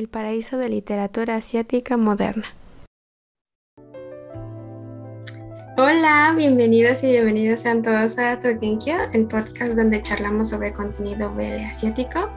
El 0.00 0.08
paraíso 0.08 0.56
de 0.56 0.70
literatura 0.70 1.36
asiática 1.36 1.98
moderna. 1.98 2.46
Hola, 5.76 6.32
bienvenidos 6.34 7.04
y 7.04 7.08
bienvenidos 7.08 7.60
sean 7.60 7.82
todos 7.82 8.18
a 8.18 8.38
Togenkyo, 8.38 8.94
el 9.12 9.26
podcast 9.26 9.74
donde 9.74 10.00
charlamos 10.00 10.48
sobre 10.48 10.72
contenido 10.72 11.34
BL 11.34 11.66
asiático. 11.70 12.30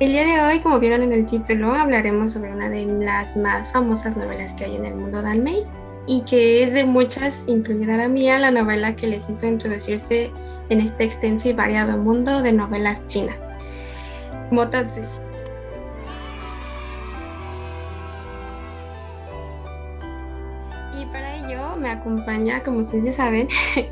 El 0.00 0.12
día 0.12 0.24
de 0.24 0.40
hoy, 0.40 0.60
como 0.60 0.80
vieron 0.80 1.02
en 1.02 1.12
el 1.12 1.26
título, 1.26 1.74
hablaremos 1.74 2.32
sobre 2.32 2.50
una 2.50 2.70
de 2.70 2.86
las 2.86 3.36
más 3.36 3.70
famosas 3.70 4.16
novelas 4.16 4.54
que 4.54 4.64
hay 4.64 4.76
en 4.76 4.86
el 4.86 4.94
mundo 4.94 5.20
Danmei 5.20 5.66
y 6.06 6.22
que 6.22 6.62
es 6.62 6.72
de 6.72 6.86
muchas, 6.86 7.44
incluida 7.46 7.98
la 7.98 8.08
mía, 8.08 8.38
la 8.38 8.50
novela 8.50 8.96
que 8.96 9.06
les 9.06 9.28
hizo 9.28 9.46
introducirse 9.46 10.30
en 10.70 10.80
este 10.80 11.04
extenso 11.04 11.50
y 11.50 11.52
variado 11.52 11.98
mundo 11.98 12.40
de 12.40 12.54
novelas 12.54 13.04
chinas. 13.06 13.36
Motatsushi. 14.50 15.31
Y 21.02 21.06
para 21.06 21.34
ello 21.34 21.74
me 21.76 21.90
acompaña, 21.90 22.62
como 22.62 22.78
ustedes 22.78 23.06
ya 23.06 23.12
saben, 23.12 23.48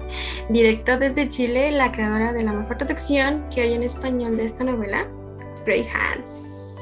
directo 0.49 0.97
desde 0.97 1.29
Chile, 1.29 1.73
la 1.73 1.91
creadora 1.91 2.33
de 2.33 2.45
la 2.45 2.53
mejor 2.53 2.79
traducción 2.79 3.45
que 3.53 3.63
hay 3.63 3.73
en 3.73 3.83
español 3.83 4.37
de 4.37 4.45
esta 4.45 4.63
novela, 4.63 5.09
Grey 5.67 5.85
Hands. 5.93 6.77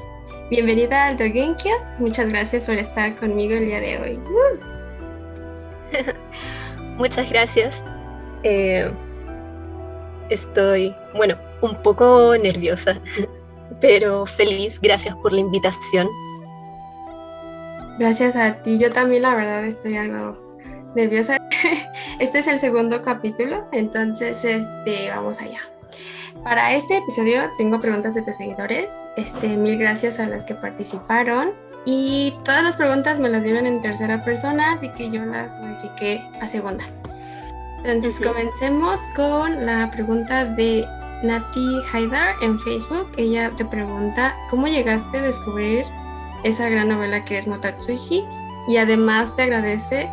Bienvenida 0.51 1.07
al 1.07 1.17
Dogenkyo. 1.17 1.71
Muchas 1.99 2.29
gracias 2.29 2.67
por 2.67 2.75
estar 2.75 3.17
conmigo 3.17 3.55
el 3.55 3.65
día 3.65 3.81
de 3.81 3.99
hoy. 3.99 4.21
Muchas 6.99 7.31
gracias. 7.31 7.83
Eh, 8.43 8.93
estoy, 10.29 10.95
bueno, 11.15 11.39
un 11.63 11.75
poco 11.83 12.37
nerviosa, 12.37 13.01
pero 13.81 14.27
feliz. 14.27 14.79
Gracias 14.79 15.17
por 15.17 15.33
la 15.33 15.41
invitación. 15.41 16.07
Gracias 17.99 18.37
a 18.37 18.53
ti. 18.63 18.79
Yo 18.79 18.91
también, 18.91 19.23
la 19.23 19.35
verdad, 19.35 19.65
estoy 19.65 19.97
algo 19.97 20.39
nerviosa. 20.95 21.37
Este 22.21 22.41
es 22.41 22.49
el 22.49 22.59
segundo 22.59 23.03
capítulo, 23.03 23.69
entonces 23.71 24.45
este, 24.45 25.09
vamos 25.09 25.41
allá. 25.41 25.61
Para 26.43 26.75
este 26.75 26.97
episodio 26.99 27.43
tengo 27.57 27.81
preguntas 27.81 28.15
de 28.15 28.23
tus 28.23 28.35
seguidores. 28.35 28.89
Este, 29.17 29.57
mil 29.57 29.79
gracias 29.79 30.19
a 30.19 30.27
las 30.27 30.45
que 30.45 30.55
participaron. 30.55 31.53
Y 31.85 32.35
todas 32.45 32.65
las 32.65 32.75
preguntas 32.75 33.21
me 33.21 33.29
las 33.29 33.45
dieron 33.45 33.67
en 33.67 33.83
tercera 33.83 34.25
persona, 34.25 34.73
así 34.73 34.91
que 34.91 35.11
yo 35.11 35.25
las 35.25 35.61
modifiqué 35.61 36.21
a 36.41 36.49
segunda. 36.49 36.85
Entonces 37.85 38.21
comencemos 38.21 38.99
con 39.15 39.65
la 39.65 39.91
pregunta 39.93 40.45
de 40.45 40.85
Nati 41.23 41.81
Haidar 41.93 42.35
en 42.43 42.59
Facebook. 42.59 43.09
Ella 43.17 43.53
te 43.57 43.65
pregunta, 43.65 44.35
¿cómo 44.51 44.67
llegaste 44.67 45.19
a 45.19 45.23
descubrir 45.23 45.85
esa 46.45 46.69
gran 46.69 46.89
novela 46.89 47.25
que 47.25 47.39
es 47.39 47.47
Motatsushi? 47.47 48.25
Y 48.69 48.77
además 48.77 49.35
te 49.37 49.43
agradece 49.43 50.11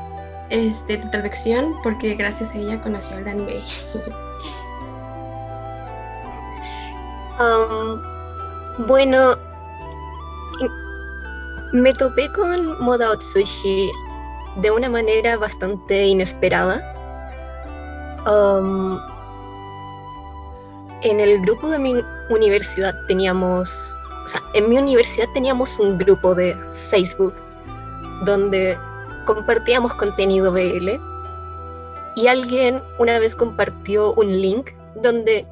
este, 0.49 0.97
tu 0.97 1.09
traducción 1.09 1.75
porque 1.83 2.15
gracias 2.15 2.51
a 2.51 2.57
ella 2.57 2.81
conoció 2.81 3.17
al 3.17 3.25
Danmei. 3.25 3.63
um, 7.39 8.01
bueno, 8.87 9.35
me 11.73 11.93
topé 11.93 12.31
con 12.31 12.81
Modatsushi 12.81 13.91
de 14.61 14.71
una 14.71 14.89
manera 14.89 15.37
bastante 15.37 16.05
inesperada. 16.05 16.81
Um, 18.25 18.97
en 21.01 21.19
el 21.19 21.41
grupo 21.41 21.69
de 21.69 21.77
mi 21.79 21.95
universidad 22.29 22.95
teníamos, 23.07 23.94
o 24.25 24.27
sea, 24.27 24.41
en 24.53 24.69
mi 24.69 24.77
universidad 24.77 25.27
teníamos 25.33 25.79
un 25.79 25.97
grupo 25.97 26.33
de 26.33 26.55
Facebook 26.89 27.33
donde 28.25 28.77
compartíamos 29.25 29.93
contenido 29.93 30.51
BL 30.51 30.99
y 32.15 32.27
alguien 32.27 32.81
una 32.97 33.19
vez 33.19 33.35
compartió 33.35 34.13
un 34.13 34.41
link 34.41 34.71
donde 34.95 35.45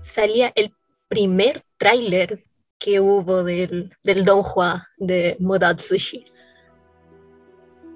salía 0.00 0.52
el 0.54 0.72
primer 1.08 1.62
tráiler 1.78 2.44
que 2.78 2.98
hubo 2.98 3.44
del, 3.44 3.94
del 4.02 4.24
Don 4.24 4.42
Juan 4.42 4.82
de 4.96 5.36
Modatsushi. 5.38 6.24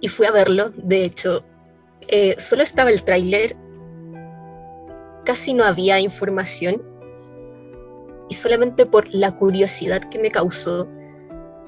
Y 0.01 0.09
fui 0.09 0.27
a 0.27 0.31
verlo, 0.31 0.71
de 0.77 1.05
hecho, 1.05 1.45
eh, 2.07 2.37
solo 2.39 2.63
estaba 2.63 2.91
el 2.91 3.03
tráiler, 3.03 3.57
casi 5.25 5.55
no 5.55 5.65
había 5.65 5.99
información, 5.99 6.83
y 8.29 8.35
solamente 8.35 8.87
por 8.87 9.13
la 9.15 9.33
curiosidad 9.37 10.03
que 10.11 10.19
me 10.19 10.31
causó, 10.31 10.89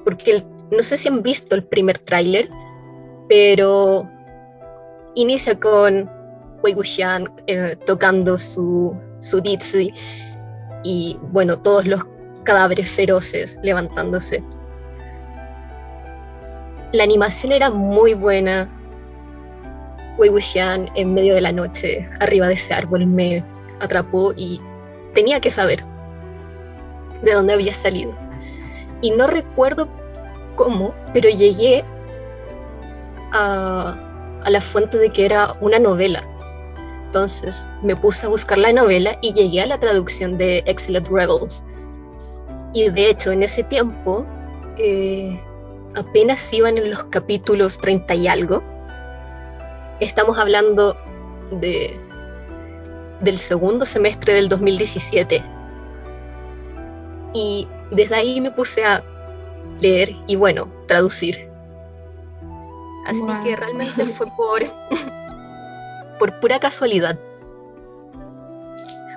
porque 0.03 0.43
no 0.71 0.81
sé 0.81 0.97
si 0.97 1.07
han 1.07 1.21
visto 1.21 1.55
el 1.55 1.63
primer 1.63 1.97
tráiler, 1.99 2.49
pero 3.27 4.07
inicia 5.15 5.59
con 5.59 6.09
Wei 6.63 6.75
Wuxian 6.75 7.29
eh, 7.47 7.75
tocando 7.85 8.37
su, 8.37 8.95
su 9.21 9.41
y 10.83 11.17
bueno, 11.31 11.59
todos 11.59 11.85
los 11.85 12.01
cadáveres 12.43 12.89
feroces 12.89 13.59
levantándose. 13.63 14.43
La 16.91 17.03
animación 17.03 17.51
era 17.51 17.69
muy 17.69 18.13
buena. 18.13 18.67
Wei 20.17 20.29
Wuxian 20.29 20.89
en 20.95 21.13
medio 21.13 21.35
de 21.35 21.41
la 21.41 21.51
noche, 21.51 22.07
arriba 22.19 22.47
de 22.47 22.53
ese 22.53 22.73
árbol, 22.73 23.05
me 23.05 23.43
atrapó 23.79 24.33
y 24.35 24.59
tenía 25.13 25.39
que 25.39 25.49
saber 25.49 25.83
de 27.21 27.33
dónde 27.33 27.53
había 27.53 27.73
salido. 27.73 28.13
Y 29.01 29.11
no 29.11 29.27
recuerdo 29.27 29.87
cómo, 30.55 30.93
pero 31.13 31.29
llegué 31.29 31.83
a, 33.31 33.95
a 34.43 34.49
la 34.49 34.61
fuente 34.61 34.97
de 34.97 35.11
que 35.11 35.25
era 35.25 35.55
una 35.61 35.79
novela. 35.79 36.23
Entonces 37.07 37.67
me 37.81 37.95
puse 37.95 38.25
a 38.25 38.29
buscar 38.29 38.57
la 38.57 38.71
novela 38.71 39.17
y 39.21 39.33
llegué 39.33 39.61
a 39.61 39.65
la 39.65 39.79
traducción 39.79 40.37
de 40.37 40.63
Excellent 40.65 41.07
Rebels, 41.07 41.65
y 42.73 42.89
de 42.89 43.09
hecho, 43.09 43.31
en 43.31 43.43
ese 43.43 43.63
tiempo, 43.63 44.25
eh, 44.77 45.39
apenas 45.95 46.51
iban 46.53 46.77
en 46.77 46.91
los 46.91 47.03
capítulos 47.05 47.79
30 47.79 48.13
y 48.15 48.27
algo. 48.27 48.63
Estamos 49.99 50.37
hablando 50.37 50.95
de, 51.59 51.99
del 53.21 53.39
segundo 53.39 53.85
semestre 53.85 54.33
del 54.33 54.49
2017. 54.49 55.43
Y 57.33 57.67
desde 57.91 58.15
ahí 58.15 58.41
me 58.41 58.51
puse 58.51 58.85
a 58.85 59.03
leer 59.79 60.15
y 60.27 60.35
bueno, 60.35 60.67
traducir. 60.87 61.49
Así 63.07 63.21
que 63.43 63.55
realmente 63.55 64.05
fue 64.07 64.27
por, 64.37 64.63
por 66.19 66.39
pura 66.39 66.59
casualidad. 66.59 67.17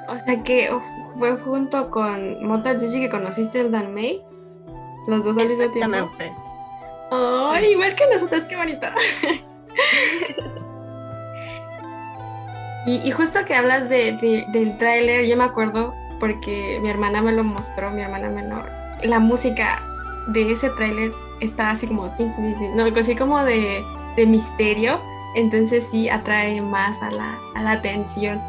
O 0.08 0.16
sea 0.24 0.42
que 0.42 0.70
fue 1.18 1.36
junto 1.38 1.90
con 1.90 2.46
Mota 2.46 2.78
Gigi 2.78 3.00
que 3.00 3.10
conociste 3.10 3.60
el 3.60 3.70
Danmei. 3.70 4.22
Los 5.06 5.24
dos 5.24 5.36
al 5.36 5.48
mismo 5.48 5.68
tiempo. 5.70 6.08
Ay, 7.10 7.72
igual 7.72 7.94
que 7.94 8.04
nosotros, 8.12 8.42
qué 8.48 8.56
bonita. 8.56 8.94
y, 12.86 13.10
justo 13.10 13.40
que 13.44 13.54
hablas 13.54 13.90
de, 13.90 14.46
del 14.52 14.78
tráiler, 14.78 15.26
yo 15.26 15.36
me 15.36 15.44
acuerdo 15.44 15.92
porque 16.22 16.78
mi 16.80 16.88
hermana 16.88 17.20
me 17.20 17.32
lo 17.32 17.42
mostró, 17.42 17.90
mi 17.90 18.00
hermana 18.00 18.30
menor. 18.30 18.64
La 19.02 19.18
música 19.18 19.82
de 20.28 20.52
ese 20.52 20.70
tráiler 20.70 21.10
está 21.40 21.70
así 21.70 21.88
como, 21.88 22.14
no, 22.76 22.84
así 23.00 23.16
como 23.16 23.42
de, 23.42 23.82
de 24.14 24.26
misterio, 24.26 25.00
entonces 25.34 25.88
sí 25.90 26.08
atrae 26.08 26.60
más 26.60 27.02
a 27.02 27.10
la, 27.10 27.36
a 27.56 27.62
la 27.62 27.72
atención 27.72 28.40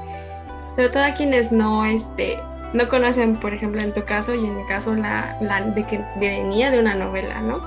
sobre 0.75 0.89
todo 0.89 1.03
a 1.03 1.13
quienes 1.13 1.51
no, 1.51 1.85
este, 1.85 2.37
no 2.73 2.87
conocen, 2.89 3.35
por 3.35 3.53
ejemplo, 3.53 3.81
en 3.81 3.93
tu 3.93 4.03
caso 4.05 4.33
y 4.33 4.45
en 4.45 4.57
mi 4.57 4.65
caso, 4.65 4.95
la, 4.95 5.37
de 5.75 5.83
que 5.85 5.99
venía 6.19 6.71
de 6.71 6.79
una 6.79 6.95
novela, 6.95 7.41
¿no? 7.41 7.61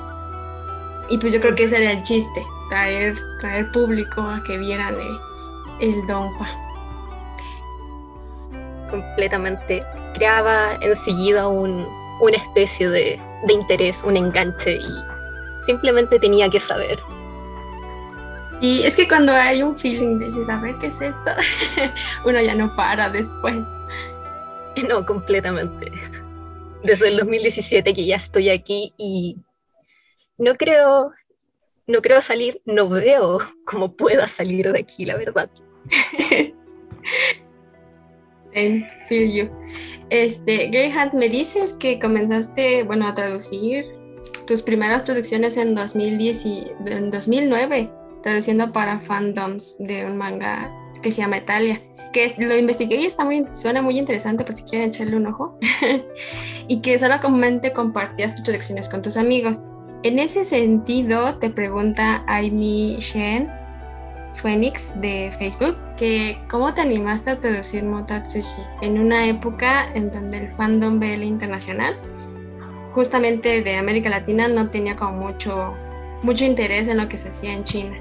Y 1.09 1.19
pues 1.19 1.33
yo 1.33 1.41
creo 1.41 1.55
que 1.55 1.65
ese 1.65 1.79
era 1.79 1.93
el 1.93 2.03
chiste, 2.03 2.45
traer, 2.69 3.17
traer 3.41 3.71
público 3.71 4.23
a 4.23 4.43
que 4.45 4.59
vieran 4.59 4.95
el, 5.81 5.91
el 5.91 6.07
Don 6.07 6.29
Completamente. 8.91 9.85
Creaba 10.17 10.77
enseguida 10.81 11.47
un, 11.47 11.87
una 12.21 12.37
especie 12.37 12.89
de, 12.89 13.21
de 13.47 13.53
interés, 13.53 14.03
un 14.03 14.17
enganche 14.17 14.77
y 14.77 14.89
simplemente 15.65 16.19
tenía 16.19 16.49
que 16.49 16.61
saber. 16.61 16.99
Y 18.61 18.83
es 18.85 18.97
que 18.97 19.07
cuando 19.07 19.33
hay 19.33 19.63
un 19.63 19.79
feeling 19.79 20.19
dices, 20.19 20.49
a 20.49 20.61
ver 20.61 20.77
qué 20.79 20.87
es 20.87 21.01
esto, 21.01 21.31
uno 22.25 22.41
ya 22.41 22.55
no 22.55 22.75
para 22.75 23.11
después. 23.11 23.57
No, 24.87 25.07
completamente. 25.07 25.91
Desde 26.83 27.09
el 27.09 27.17
2017 27.17 27.95
que 27.95 28.05
ya 28.05 28.17
estoy 28.17 28.51
aquí 28.51 28.93
y 28.99 29.39
no 30.37 30.55
creo, 30.57 31.13
no 31.87 32.03
creo 32.03 32.21
salir, 32.21 32.61
no 32.67 32.87
veo 32.91 33.39
cómo 33.65 33.97
pueda 33.97 34.29
salir 34.29 34.71
de 34.71 34.81
aquí, 34.81 35.07
la 35.07 35.17
verdad. 35.17 35.49
Same, 38.57 38.89
feel 39.07 39.31
you. 39.31 39.51
Este, 40.09 40.69
Greyhound, 40.69 41.13
me 41.13 41.29
dices 41.29 41.75
que 41.75 42.01
comenzaste, 42.01 42.85
bueno, 42.85 43.07
a 43.07 43.15
traducir 43.15 43.85
tus 44.47 44.63
primeras 44.63 45.05
traducciones 45.05 45.59
en, 45.59 45.75
2010 45.75 46.47
y, 46.47 46.65
en 46.87 47.11
2009, 47.11 47.91
traduciendo 48.23 48.73
para 48.73 49.01
fandoms 49.01 49.77
de 49.79 50.07
un 50.07 50.17
manga 50.17 50.73
que 51.03 51.13
se 51.13 51.21
llama 51.21 51.37
Italia 51.37 51.83
que 52.17 52.35
lo 52.39 52.57
investigué 52.57 52.97
y 52.97 53.05
está 53.05 53.27
muy, 53.27 53.45
suena 53.53 53.83
muy 53.83 53.99
interesante 53.99 54.43
por 54.43 54.55
si 54.55 54.63
quieren 54.63 54.89
echarle 54.89 55.17
un 55.17 55.27
ojo, 55.27 55.59
y 56.67 56.81
que 56.81 56.99
solamente 56.99 57.75
compartías 57.75 58.35
tus 58.35 58.45
traducciones 58.45 58.89
con 58.89 59.03
tus 59.03 59.19
amigos. 59.19 59.59
En 60.03 60.19
ese 60.19 60.47
sentido, 60.47 61.37
te 61.39 61.51
pregunta 61.51 62.25
Amy 62.27 62.97
Shen 63.01 63.51
Phoenix 64.37 64.93
de 65.01 65.33
Facebook 65.39 65.77
que 65.97 66.39
cómo 66.49 66.73
te 66.75 66.83
animaste 66.83 67.31
a 67.31 67.41
traducir 67.41 67.85
Motatsushi 67.85 68.63
en 68.83 68.99
una 68.99 69.27
época 69.27 69.91
en 69.95 70.11
donde 70.11 70.39
el 70.39 70.53
fandom 70.57 71.01
BL 71.01 71.23
internacional, 71.23 71.97
justamente 72.93 73.63
de 73.63 73.77
América 73.77 74.11
Latina, 74.11 74.49
no 74.49 74.71
tenía 74.71 74.97
como 74.97 75.13
mucho, 75.13 75.75
mucho 76.23 76.45
interés 76.45 76.89
en 76.89 76.99
lo 76.99 77.09
que 77.09 77.19
se 77.19 77.31
hacía 77.31 77.53
en 77.53 77.65
China 77.65 77.97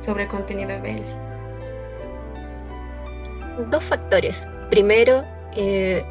sobre 0.00 0.26
contenido 0.26 0.80
BL 0.80 1.28
dos 3.70 3.84
factores. 3.84 4.46
Primero, 4.70 5.24
eh, 5.56 6.02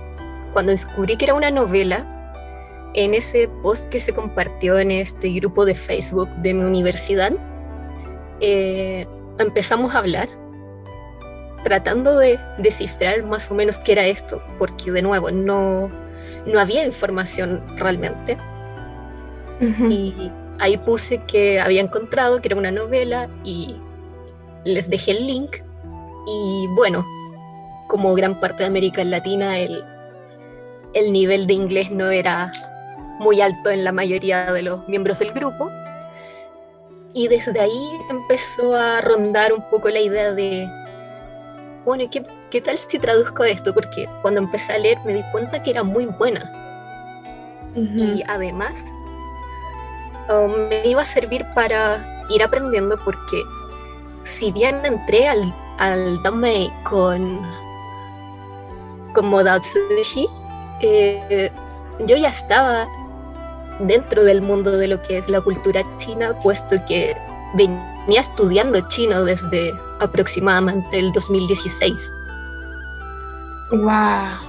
cuando 0.53 0.71
descubrí 0.71 1.17
que 1.17 1.25
era 1.25 1.33
una 1.33 1.51
novela, 1.51 2.05
en 2.93 3.13
ese 3.13 3.47
post 3.61 3.89
que 3.89 3.99
se 3.99 4.13
compartió 4.13 4.79
en 4.79 4.91
este 4.91 5.29
grupo 5.29 5.65
de 5.65 5.75
Facebook 5.75 6.29
de 6.37 6.53
mi 6.53 6.63
universidad, 6.63 7.33
eh, 8.39 9.05
empezamos 9.39 9.93
a 9.93 9.99
hablar, 9.99 10.29
tratando 11.63 12.17
de 12.17 12.39
descifrar 12.57 13.23
más 13.23 13.49
o 13.51 13.55
menos 13.55 13.79
qué 13.79 13.93
era 13.93 14.05
esto, 14.05 14.41
porque 14.57 14.91
de 14.91 15.01
nuevo 15.01 15.31
no, 15.31 15.89
no 16.45 16.59
había 16.59 16.85
información 16.85 17.61
realmente. 17.77 18.37
Y 19.59 20.31
ahí 20.59 20.77
puse 20.77 21.19
que 21.23 21.59
había 21.59 21.81
encontrado 21.81 22.41
que 22.41 22.49
era 22.49 22.55
una 22.55 22.71
novela 22.71 23.27
y 23.43 23.75
les 24.63 24.89
dejé 24.89 25.11
el 25.11 25.27
link. 25.27 25.57
Y 26.27 26.67
bueno, 26.75 27.03
como 27.87 28.13
gran 28.13 28.39
parte 28.39 28.59
de 28.59 28.65
América 28.65 29.03
Latina, 29.03 29.57
el, 29.57 29.81
el 30.93 31.11
nivel 31.11 31.47
de 31.47 31.53
inglés 31.53 31.89
no 31.89 32.09
era 32.09 32.51
muy 33.19 33.41
alto 33.41 33.69
en 33.69 33.83
la 33.83 33.91
mayoría 33.91 34.51
de 34.51 34.61
los 34.61 34.87
miembros 34.87 35.19
del 35.19 35.31
grupo. 35.31 35.69
Y 37.13 37.27
desde 37.27 37.59
ahí 37.59 37.89
empezó 38.09 38.75
a 38.75 39.01
rondar 39.01 39.53
un 39.53 39.63
poco 39.69 39.89
la 39.89 39.99
idea 39.99 40.33
de, 40.33 40.67
bueno, 41.85 42.03
¿qué, 42.11 42.23
qué 42.51 42.61
tal 42.61 42.77
si 42.77 42.99
traduzco 42.99 43.43
esto? 43.43 43.73
Porque 43.73 44.07
cuando 44.21 44.41
empecé 44.41 44.73
a 44.73 44.77
leer 44.77 44.97
me 45.05 45.13
di 45.13 45.23
cuenta 45.31 45.63
que 45.63 45.71
era 45.71 45.83
muy 45.83 46.05
buena. 46.05 46.51
Y 47.75 48.23
además 48.27 48.73
um, 50.29 50.67
me 50.67 50.87
iba 50.87 51.03
a 51.03 51.05
servir 51.05 51.45
para 51.53 52.03
ir 52.29 52.41
aprendiendo 52.41 52.97
porque 53.05 53.43
si 54.23 54.51
bien 54.51 54.83
entré 54.83 55.27
al, 55.27 55.53
al 55.77 56.19
con 56.83 57.39
como 59.13 59.43
Datsushi, 59.43 60.27
eh, 60.81 61.51
yo 62.05 62.17
ya 62.17 62.29
estaba 62.29 62.87
dentro 63.79 64.23
del 64.23 64.41
mundo 64.41 64.77
de 64.77 64.87
lo 64.87 65.01
que 65.03 65.17
es 65.17 65.29
la 65.29 65.41
cultura 65.41 65.83
china, 65.97 66.33
puesto 66.43 66.75
que 66.87 67.15
venía 67.55 68.21
estudiando 68.21 68.81
chino 68.87 69.23
desde 69.23 69.73
aproximadamente 69.99 70.99
el 70.99 71.11
2016. 71.13 71.93
¡Wow! 73.71 74.47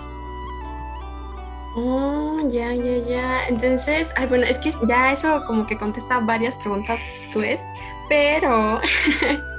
ya, 2.48 2.72
ya, 2.74 2.98
ya. 2.98 3.48
Entonces, 3.48 4.08
ay, 4.16 4.26
bueno, 4.26 4.44
es 4.44 4.58
que 4.58 4.72
ya 4.86 5.12
eso 5.12 5.42
como 5.46 5.66
que 5.66 5.76
contesta 5.76 6.20
varias 6.20 6.56
preguntas 6.56 6.98
después, 7.20 7.60
pero 8.08 8.80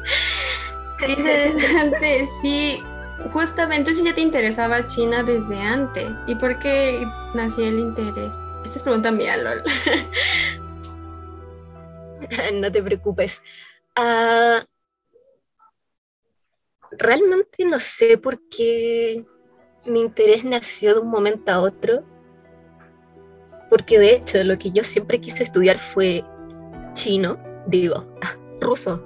interesante, 1.07 2.27
sí, 2.41 2.83
justamente 3.31 3.93
si 3.93 4.03
ya 4.03 4.15
te 4.15 4.21
interesaba 4.21 4.85
China 4.87 5.23
desde 5.23 5.61
antes. 5.61 6.09
¿Y 6.27 6.35
por 6.35 6.57
qué 6.59 7.05
nació 7.33 7.67
el 7.67 7.79
interés? 7.79 8.31
Esta 8.69 8.77
es 8.77 8.83
pregunta 8.83 9.09
mía, 9.09 9.35
LOL. 9.35 9.63
no 12.61 12.71
te 12.71 12.83
preocupes. 12.83 13.41
Ah, 13.95 14.63
realmente 16.91 17.65
no 17.65 17.79
sé 17.79 18.19
por 18.19 18.39
qué 18.47 19.25
mi 19.85 20.01
interés 20.01 20.45
nació 20.45 20.93
de 20.93 20.99
un 20.99 21.09
momento 21.09 21.51
a 21.51 21.61
otro. 21.61 22.03
Porque 23.71 23.97
de 23.97 24.13
hecho 24.13 24.43
lo 24.43 24.59
que 24.59 24.69
yo 24.69 24.83
siempre 24.83 25.19
quise 25.19 25.41
estudiar 25.41 25.79
fue 25.79 26.23
chino, 26.93 27.39
digo, 27.65 28.05
ah, 28.21 28.37
ruso. 28.61 29.03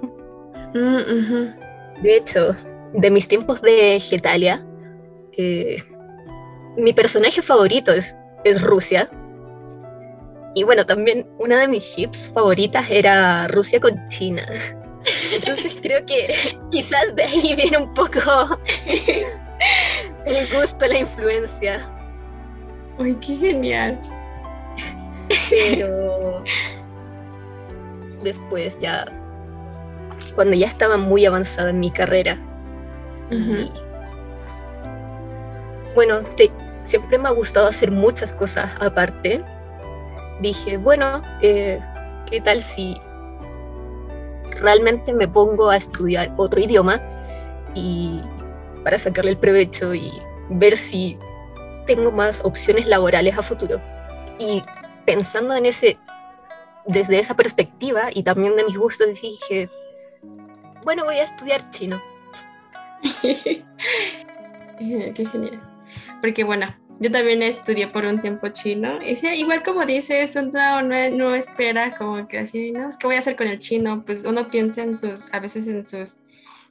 Mm, 0.74 2.02
de 2.02 2.16
hecho, 2.16 2.54
de 2.92 3.10
mis 3.10 3.26
tiempos 3.28 3.62
de 3.62 3.98
Getalia, 3.98 4.62
eh, 5.32 5.82
mi 6.76 6.92
personaje 6.92 7.40
favorito 7.40 7.94
es, 7.94 8.14
es 8.44 8.60
Rusia. 8.60 9.08
Y 10.54 10.62
bueno, 10.62 10.86
también 10.86 11.26
una 11.38 11.60
de 11.60 11.68
mis 11.68 11.82
ships 11.82 12.30
favoritas 12.32 12.86
era 12.88 13.48
Rusia 13.48 13.80
con 13.80 14.08
China. 14.08 14.46
Entonces 15.32 15.74
creo 15.82 16.04
que 16.06 16.56
quizás 16.70 17.14
de 17.16 17.24
ahí 17.24 17.54
viene 17.54 17.78
un 17.78 17.92
poco 17.94 18.20
el 20.26 20.48
gusto, 20.52 20.86
la 20.86 20.98
influencia. 20.98 21.90
¡Ay, 22.98 23.16
qué 23.20 23.36
genial! 23.36 24.00
Pero 25.50 26.44
después 28.22 28.78
ya, 28.80 29.06
cuando 30.34 30.54
ya 30.54 30.68
estaba 30.68 30.96
muy 30.96 31.26
avanzada 31.26 31.70
en 31.70 31.80
mi 31.80 31.90
carrera, 31.90 32.38
bueno, 35.94 36.20
siempre 36.84 37.18
me 37.18 37.28
ha 37.28 37.32
gustado 37.32 37.66
hacer 37.68 37.90
muchas 37.90 38.32
cosas 38.32 38.70
aparte. 38.80 39.42
Dije, 40.40 40.76
bueno, 40.76 41.22
eh, 41.42 41.80
¿qué 42.30 42.40
tal 42.40 42.60
si 42.60 43.00
realmente 44.60 45.12
me 45.12 45.28
pongo 45.28 45.70
a 45.70 45.76
estudiar 45.76 46.32
otro 46.36 46.60
idioma 46.60 47.00
y 47.74 48.20
para 48.82 48.98
sacarle 48.98 49.32
el 49.32 49.38
provecho 49.38 49.94
y 49.94 50.12
ver 50.48 50.76
si 50.76 51.18
tengo 51.86 52.10
más 52.10 52.40
opciones 52.44 52.86
laborales 52.86 53.36
a 53.38 53.42
futuro? 53.42 53.80
Y 54.38 54.62
pensando 55.04 55.54
en 55.54 55.66
ese, 55.66 55.98
desde 56.86 57.18
esa 57.18 57.34
perspectiva 57.34 58.10
y 58.12 58.22
también 58.22 58.56
de 58.56 58.64
mis 58.64 58.76
gustos, 58.76 59.20
dije, 59.20 59.70
bueno, 60.82 61.04
voy 61.04 61.16
a 61.16 61.24
estudiar 61.24 61.70
chino. 61.70 62.00
Qué 63.22 63.64
genial. 65.30 65.60
Porque 66.20 66.42
bueno, 66.44 66.74
yo 67.00 67.10
también 67.10 67.42
estudié 67.42 67.88
por 67.88 68.04
un 68.04 68.20
tiempo 68.20 68.48
chino. 68.48 68.98
Y 69.02 69.16
sí, 69.16 69.28
igual 69.28 69.62
como 69.62 69.84
dices, 69.84 70.36
uno 70.36 70.82
no, 70.82 71.34
espera 71.34 71.96
como 71.96 72.26
que 72.28 72.38
así, 72.38 72.72
¿no? 72.72 72.88
Que 72.98 73.06
voy 73.06 73.16
a 73.16 73.18
hacer 73.18 73.36
con 73.36 73.46
el 73.46 73.58
chino. 73.58 74.04
Pues 74.04 74.24
uno 74.24 74.48
piensa 74.48 74.82
en 74.82 74.98
sus, 74.98 75.32
a 75.32 75.40
veces 75.40 75.66
en 75.68 75.84
sus, 75.84 76.16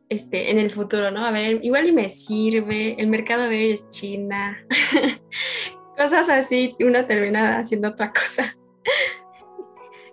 este, 0.09 0.51
en 0.51 0.59
el 0.59 0.69
futuro, 0.71 1.11
¿no? 1.11 1.25
A 1.25 1.31
ver, 1.31 1.59
igual 1.63 1.87
y 1.87 1.91
me 1.91 2.09
sirve, 2.09 2.95
el 2.97 3.07
mercado 3.07 3.43
de 3.43 3.55
hoy 3.55 3.71
es 3.71 3.89
China. 3.89 4.65
Cosas 5.97 6.29
así, 6.29 6.75
uno 6.79 7.05
termina 7.05 7.59
haciendo 7.59 7.89
otra 7.89 8.11
cosa. 8.11 8.55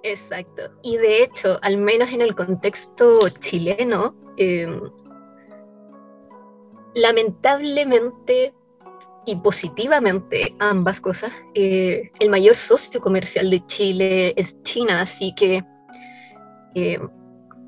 Exacto. 0.03 0.73
Y 0.83 0.97
de 0.97 1.23
hecho, 1.23 1.59
al 1.63 1.77
menos 1.77 2.13
en 2.13 2.23
el 2.23 2.35
contexto 2.35 3.29
chileno, 3.39 4.15
eh, 4.37 4.67
lamentablemente 6.95 8.55
y 9.27 9.37
positivamente 9.37 10.55
ambas 10.59 11.01
cosas, 11.01 11.33
eh, 11.55 12.11
el 12.19 12.31
mayor 12.31 12.57
socio 12.57 13.01
comercial 13.01 13.51
de 13.51 13.65
Chile 13.67 14.35
es 14.37 14.63
China, 14.63 15.03
así 15.03 15.35
que, 15.35 15.65
eh, 16.75 16.99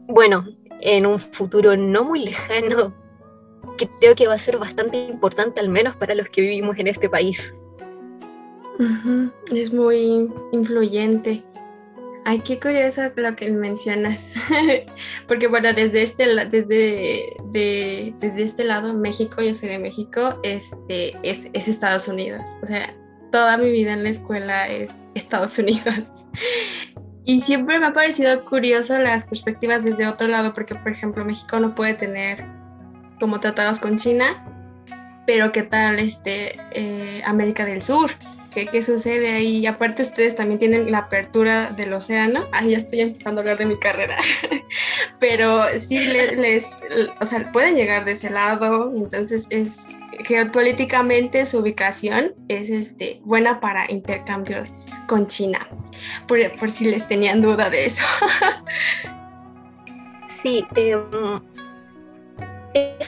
bueno, 0.08 0.46
en 0.80 1.06
un 1.06 1.20
futuro 1.20 1.76
no 1.76 2.04
muy 2.04 2.24
lejano, 2.24 2.94
creo 4.00 4.14
que 4.14 4.26
va 4.26 4.34
a 4.34 4.38
ser 4.38 4.58
bastante 4.58 5.06
importante, 5.06 5.60
al 5.60 5.68
menos 5.68 5.96
para 5.96 6.14
los 6.14 6.28
que 6.28 6.42
vivimos 6.42 6.78
en 6.78 6.86
este 6.86 7.08
país. 7.08 7.54
Es 9.54 9.72
muy 9.72 10.30
influyente. 10.50 11.44
Ay, 12.24 12.40
qué 12.40 12.60
curioso 12.60 13.02
lo 13.16 13.34
que 13.34 13.50
mencionas. 13.50 14.34
Porque 15.28 15.48
bueno, 15.48 15.72
desde 15.72 16.02
este, 16.02 16.26
desde, 16.46 17.34
desde 18.20 18.42
este 18.42 18.64
lado, 18.64 18.94
México, 18.94 19.42
yo 19.42 19.52
soy 19.54 19.70
de 19.70 19.78
México, 19.78 20.38
este, 20.44 21.16
es, 21.22 21.48
es, 21.52 21.66
Estados 21.66 22.06
Unidos. 22.06 22.42
O 22.62 22.66
sea, 22.66 22.94
toda 23.32 23.58
mi 23.58 23.70
vida 23.70 23.92
en 23.92 24.04
la 24.04 24.10
escuela 24.10 24.68
es 24.68 24.96
Estados 25.14 25.58
Unidos. 25.60 26.26
Y 27.24 27.40
siempre 27.40 27.78
me 27.80 27.86
ha 27.86 27.92
parecido 27.92 28.44
curioso 28.44 28.98
las 28.98 29.26
perspectivas 29.26 29.84
desde 29.84 30.06
otro 30.06 30.28
lado, 30.28 30.54
porque 30.54 30.74
por 30.74 30.92
ejemplo 30.92 31.24
México 31.24 31.58
no 31.58 31.74
puede 31.74 31.94
tener 31.94 32.44
como 33.18 33.40
tratados 33.40 33.78
con 33.78 33.96
China, 33.96 34.44
pero 35.26 35.52
qué 35.52 35.62
tal 35.62 36.00
este, 36.00 36.56
eh, 36.72 37.22
América 37.24 37.64
del 37.64 37.82
Sur 37.82 38.10
qué, 38.54 38.82
sucede 38.82 39.32
ahí. 39.32 39.58
Y 39.58 39.66
aparte 39.66 40.02
ustedes 40.02 40.36
también 40.36 40.58
tienen 40.58 40.90
la 40.90 40.98
apertura 40.98 41.70
del 41.70 41.92
océano. 41.92 42.46
Ahí 42.52 42.70
ya 42.70 42.78
estoy 42.78 43.00
empezando 43.00 43.40
a 43.40 43.42
hablar 43.42 43.58
de 43.58 43.66
mi 43.66 43.78
carrera. 43.78 44.16
Pero 45.18 45.64
sí 45.78 45.98
les, 45.98 46.78
o 47.20 47.24
sea, 47.24 47.50
pueden 47.52 47.76
llegar 47.76 48.04
de 48.04 48.12
ese 48.12 48.30
lado. 48.30 48.92
Entonces 48.94 49.46
es 49.50 49.78
geopolíticamente 50.20 51.46
su 51.46 51.58
ubicación 51.58 52.34
es 52.48 52.70
este, 52.70 53.20
buena 53.24 53.60
para 53.60 53.90
intercambios 53.90 54.74
con 55.06 55.26
China. 55.26 55.66
Por, 56.26 56.38
por 56.58 56.70
si 56.70 56.86
les 56.86 57.06
tenían 57.06 57.40
duda 57.40 57.70
de 57.70 57.86
eso. 57.86 58.04
sí, 60.42 60.64
eh, 60.76 60.96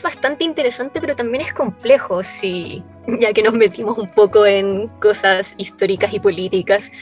bastante 0.05 0.45
interesante, 0.45 1.01
pero 1.01 1.17
también 1.17 1.43
es 1.43 1.53
complejo, 1.53 2.23
si, 2.23 2.85
ya 3.21 3.33
que 3.33 3.43
nos 3.43 3.55
metimos 3.55 3.99
un 3.99 4.09
poco 4.09 4.47
en 4.47 4.87
cosas 5.01 5.55
históricas 5.57 6.13
y 6.13 6.21
políticas. 6.21 6.93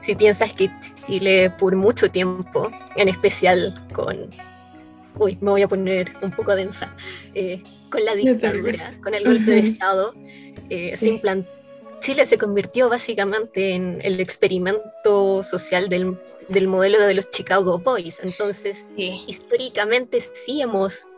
Si 0.00 0.16
piensas 0.16 0.52
que 0.52 0.70
Chile 1.06 1.50
por 1.58 1.76
mucho 1.76 2.10
tiempo, 2.10 2.70
en 2.96 3.08
especial 3.08 3.86
con, 3.92 4.28
uy, 5.18 5.38
me 5.40 5.50
voy 5.50 5.62
a 5.62 5.68
poner 5.68 6.12
un 6.22 6.32
poco 6.32 6.56
densa, 6.56 6.94
eh, 7.34 7.62
con 7.90 8.04
la 8.04 8.14
dictadura, 8.14 8.94
con 9.02 9.14
el 9.14 9.24
golpe 9.24 9.50
de 9.50 9.58
Estado, 9.60 10.14
eh, 10.70 10.96
Chile 12.00 12.26
se 12.26 12.38
convirtió 12.38 12.88
básicamente 12.88 13.72
en 13.74 14.00
el 14.02 14.20
experimento 14.20 15.42
social 15.42 15.88
del, 15.88 16.18
del 16.48 16.68
modelo 16.68 17.00
de 17.00 17.14
los 17.14 17.30
Chicago 17.30 17.78
Boys. 17.78 18.20
Entonces, 18.22 18.94
históricamente 18.96 20.20
sí 20.20 20.60
hemos 20.60 21.10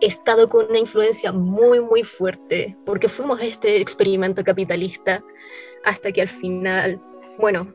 estado 0.00 0.48
con 0.48 0.66
una 0.66 0.78
influencia 0.78 1.32
muy, 1.32 1.80
muy 1.80 2.02
fuerte, 2.02 2.76
porque 2.84 3.08
fuimos 3.08 3.40
a 3.40 3.44
este 3.44 3.80
experimento 3.80 4.44
capitalista 4.44 5.22
hasta 5.84 6.12
que 6.12 6.22
al 6.22 6.28
final, 6.28 7.00
bueno, 7.38 7.72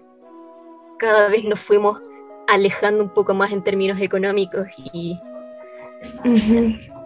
cada 0.99 1.29
vez 1.29 1.43
nos 1.43 1.59
fuimos 1.59 1.99
alejando 2.47 3.03
un 3.03 3.13
poco 3.13 3.33
más 3.33 3.51
en 3.51 3.63
términos 3.63 3.99
económicos 4.01 4.67
y 4.93 5.17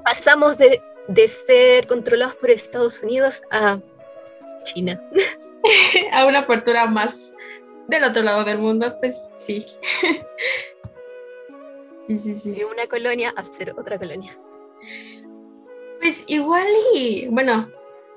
pasamos 0.03 0.57
de, 0.57 0.81
de, 1.07 1.27
ser 1.27 1.87
controlados 1.87 2.35
por 2.35 2.49
Estados 2.49 3.01
Unidos 3.03 3.41
a 3.51 3.79
China. 4.63 5.01
a 6.11 6.25
una 6.25 6.39
apertura 6.39 6.87
más 6.87 7.35
del 7.87 8.03
otro 8.03 8.21
lado 8.21 8.43
del 8.43 8.59
mundo, 8.59 8.97
pues 8.99 9.15
sí. 9.45 9.65
sí, 12.07 12.17
sí, 12.17 12.35
sí. 12.35 12.51
De 12.51 12.65
una 12.65 12.87
colonia 12.87 13.33
a 13.35 13.43
ser 13.43 13.73
otra 13.77 13.97
colonia. 13.97 14.37
Pues 15.99 16.23
igual 16.27 16.67
y, 16.93 17.27
bueno, 17.29 17.69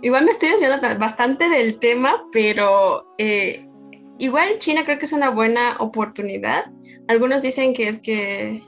igual 0.02 0.24
me 0.24 0.32
estoy 0.32 0.50
desviando 0.50 0.86
bastante 0.98 1.48
del 1.48 1.78
tema, 1.78 2.24
pero 2.32 3.14
eh, 3.18 3.66
igual 4.18 4.58
China 4.58 4.84
creo 4.84 4.98
que 4.98 5.06
es 5.06 5.12
una 5.12 5.30
buena 5.30 5.76
oportunidad. 5.78 6.66
Algunos 7.08 7.42
dicen 7.42 7.72
que 7.72 7.88
es 7.88 7.98
que, 8.00 8.62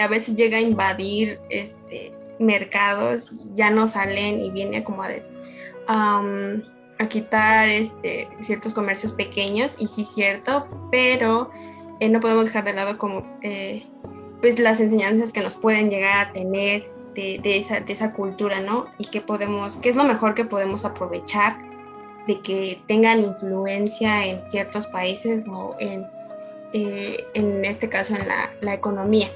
a 0.00 0.08
veces 0.08 0.36
llega 0.36 0.56
a 0.56 0.60
invadir 0.60 1.38
este, 1.50 2.14
mercados, 2.38 3.54
ya 3.54 3.70
no 3.70 3.86
salen 3.86 4.40
y 4.40 4.50
viene 4.50 4.82
como 4.82 5.02
a, 5.02 6.22
a 6.98 7.08
quitar 7.08 7.68
este, 7.68 8.28
ciertos 8.40 8.72
comercios 8.72 9.12
pequeños, 9.12 9.76
y 9.78 9.88
sí 9.88 10.04
cierto, 10.04 10.66
pero 10.90 11.50
eh, 12.00 12.08
no 12.08 12.18
podemos 12.18 12.46
dejar 12.46 12.64
de 12.64 12.72
lado 12.72 12.98
como 12.98 13.38
eh, 13.42 13.86
pues 14.40 14.58
las 14.58 14.80
enseñanzas 14.80 15.32
que 15.32 15.40
nos 15.40 15.54
pueden 15.54 15.88
llegar 15.88 16.26
a 16.26 16.32
tener 16.32 16.90
de, 17.14 17.40
esa, 17.88 18.12
cultura, 18.12 18.60
¿no? 18.60 18.86
Y 18.98 19.06
qué 19.06 19.20
podemos, 19.20 19.76
qué 19.76 19.90
es 19.90 19.96
lo 19.96 20.04
mejor 20.04 20.34
que 20.34 20.44
podemos 20.44 20.84
aprovechar 20.84 21.56
de 22.26 22.40
que 22.40 22.80
tengan 22.86 23.20
influencia 23.20 24.24
en 24.26 24.48
ciertos 24.48 24.86
países 24.86 25.44
o 25.48 25.76
en, 25.78 26.06
eh, 26.72 27.26
en 27.34 27.64
este 27.64 27.88
caso 27.88 28.14
en 28.14 28.26
la, 28.28 28.52
la, 28.60 28.74
economía. 28.74 29.28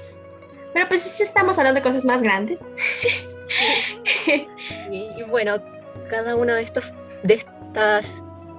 Pero 0.73 0.87
pues 0.87 1.01
sí 1.01 1.23
estamos 1.23 1.57
hablando 1.57 1.81
de 1.81 1.83
cosas 1.83 2.05
más 2.05 2.21
grandes. 2.21 2.59
y, 4.91 5.23
bueno, 5.23 5.61
cada 6.09 6.35
uno 6.35 6.53
de 6.53 6.63
estos, 6.63 6.85
de 7.23 7.35
estas, 7.35 8.05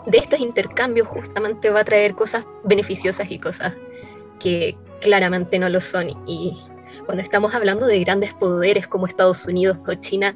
de 0.06 0.18
estos 0.18 0.40
intercambios 0.40 1.08
justamente 1.08 1.70
va 1.70 1.80
a 1.80 1.84
traer 1.84 2.14
cosas 2.14 2.44
beneficiosas 2.64 3.30
y 3.30 3.38
cosas 3.38 3.74
que 4.38 4.76
claramente 5.00 5.58
no 5.58 5.68
lo 5.68 5.80
son. 5.80 6.10
Y 6.26 6.58
cuando 7.06 7.22
estamos 7.22 7.54
hablando 7.54 7.86
de 7.86 8.00
grandes 8.00 8.32
poderes 8.34 8.86
como 8.86 9.06
Estados 9.06 9.44
Unidos 9.46 9.78
o 9.86 9.94
China, 9.94 10.34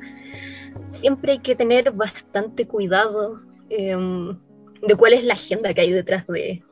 siempre 0.90 1.32
hay 1.32 1.38
que 1.40 1.54
tener 1.54 1.92
bastante 1.92 2.66
cuidado 2.66 3.40
em, 3.68 4.38
de 4.86 4.96
cuál 4.96 5.14
es 5.14 5.24
la 5.24 5.34
agenda 5.34 5.72
que 5.74 5.80
hay 5.80 5.92
detrás 5.92 6.26
de, 6.26 6.62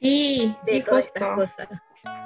sí, 0.00 0.54
sí, 0.62 0.82
justo. 0.82 1.36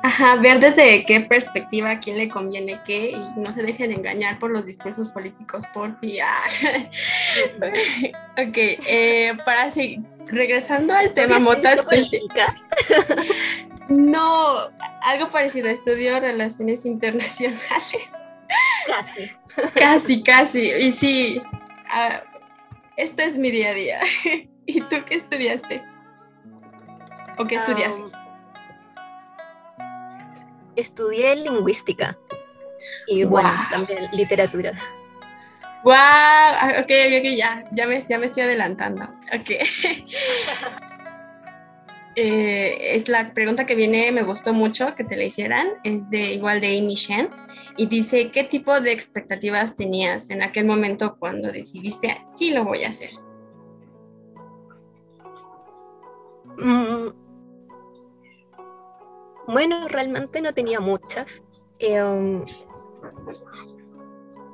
Ajá, 0.02 0.36
ver 0.36 0.60
desde 0.60 1.04
qué 1.04 1.20
perspectiva 1.20 1.90
a 1.90 1.98
quién 1.98 2.18
le 2.18 2.28
conviene 2.28 2.78
qué 2.84 3.10
y 3.10 3.40
no 3.40 3.50
se 3.52 3.62
dejen 3.62 3.90
engañar 3.90 4.38
por 4.38 4.50
los 4.50 4.66
discursos 4.66 5.08
políticos, 5.08 5.64
por 5.72 5.98
fiar. 5.98 6.50
ok, 8.32 8.56
eh, 8.56 9.32
para 9.44 9.70
seguir, 9.70 10.00
regresando 10.26 10.94
al 10.94 11.12
tema 11.12 11.38
Mota. 11.38 11.76
No, 13.88 14.58
algo 15.02 15.28
parecido, 15.30 15.68
estudio 15.68 16.20
relaciones 16.20 16.84
internacionales. 16.86 17.62
Casi. 18.86 19.30
Casi, 19.74 20.22
casi. 20.22 20.72
Y 20.72 20.92
sí, 20.92 21.40
uh, 21.40 22.18
esto 22.96 23.22
es 23.22 23.36
mi 23.36 23.50
día 23.50 23.70
a 23.70 23.74
día. 23.74 24.00
¿Y 24.66 24.80
tú 24.82 24.96
qué 25.06 25.16
estudiaste? 25.16 25.82
¿O 27.38 27.46
qué 27.46 27.56
estudias? 27.56 27.94
Estudié 30.76 31.36
lingüística 31.36 32.18
y 33.06 33.24
bueno, 33.24 33.50
también 33.70 34.08
literatura. 34.12 34.72
¡Wow! 35.84 35.94
Ah, 35.94 36.76
ok, 36.78 36.90
ok, 37.18 37.36
ya, 37.36 37.64
ya 37.72 37.86
me, 37.86 38.02
ya 38.08 38.18
me 38.18 38.26
estoy 38.26 38.44
adelantando. 38.44 39.04
Ok. 39.32 39.50
Eh, 42.16 42.94
es 42.94 43.08
la 43.08 43.34
pregunta 43.34 43.66
que 43.66 43.74
viene, 43.74 44.12
me 44.12 44.22
gustó 44.22 44.52
mucho 44.52 44.94
que 44.94 45.02
te 45.02 45.16
la 45.16 45.24
hicieran, 45.24 45.66
es 45.82 46.10
de 46.10 46.32
igual 46.34 46.60
de 46.60 46.78
Amy 46.78 46.94
Shen, 46.94 47.28
y 47.76 47.86
dice, 47.86 48.30
¿qué 48.30 48.44
tipo 48.44 48.80
de 48.80 48.92
expectativas 48.92 49.74
tenías 49.74 50.30
en 50.30 50.40
aquel 50.40 50.64
momento 50.64 51.16
cuando 51.18 51.50
decidiste, 51.50 52.16
sí 52.36 52.52
lo 52.52 52.62
voy 52.62 52.84
a 52.84 52.90
hacer? 52.90 53.10
Mm. 56.56 57.23
Bueno, 59.46 59.88
realmente 59.88 60.40
no 60.40 60.52
tenía 60.54 60.80
muchas. 60.80 61.42
Em, 61.78 62.44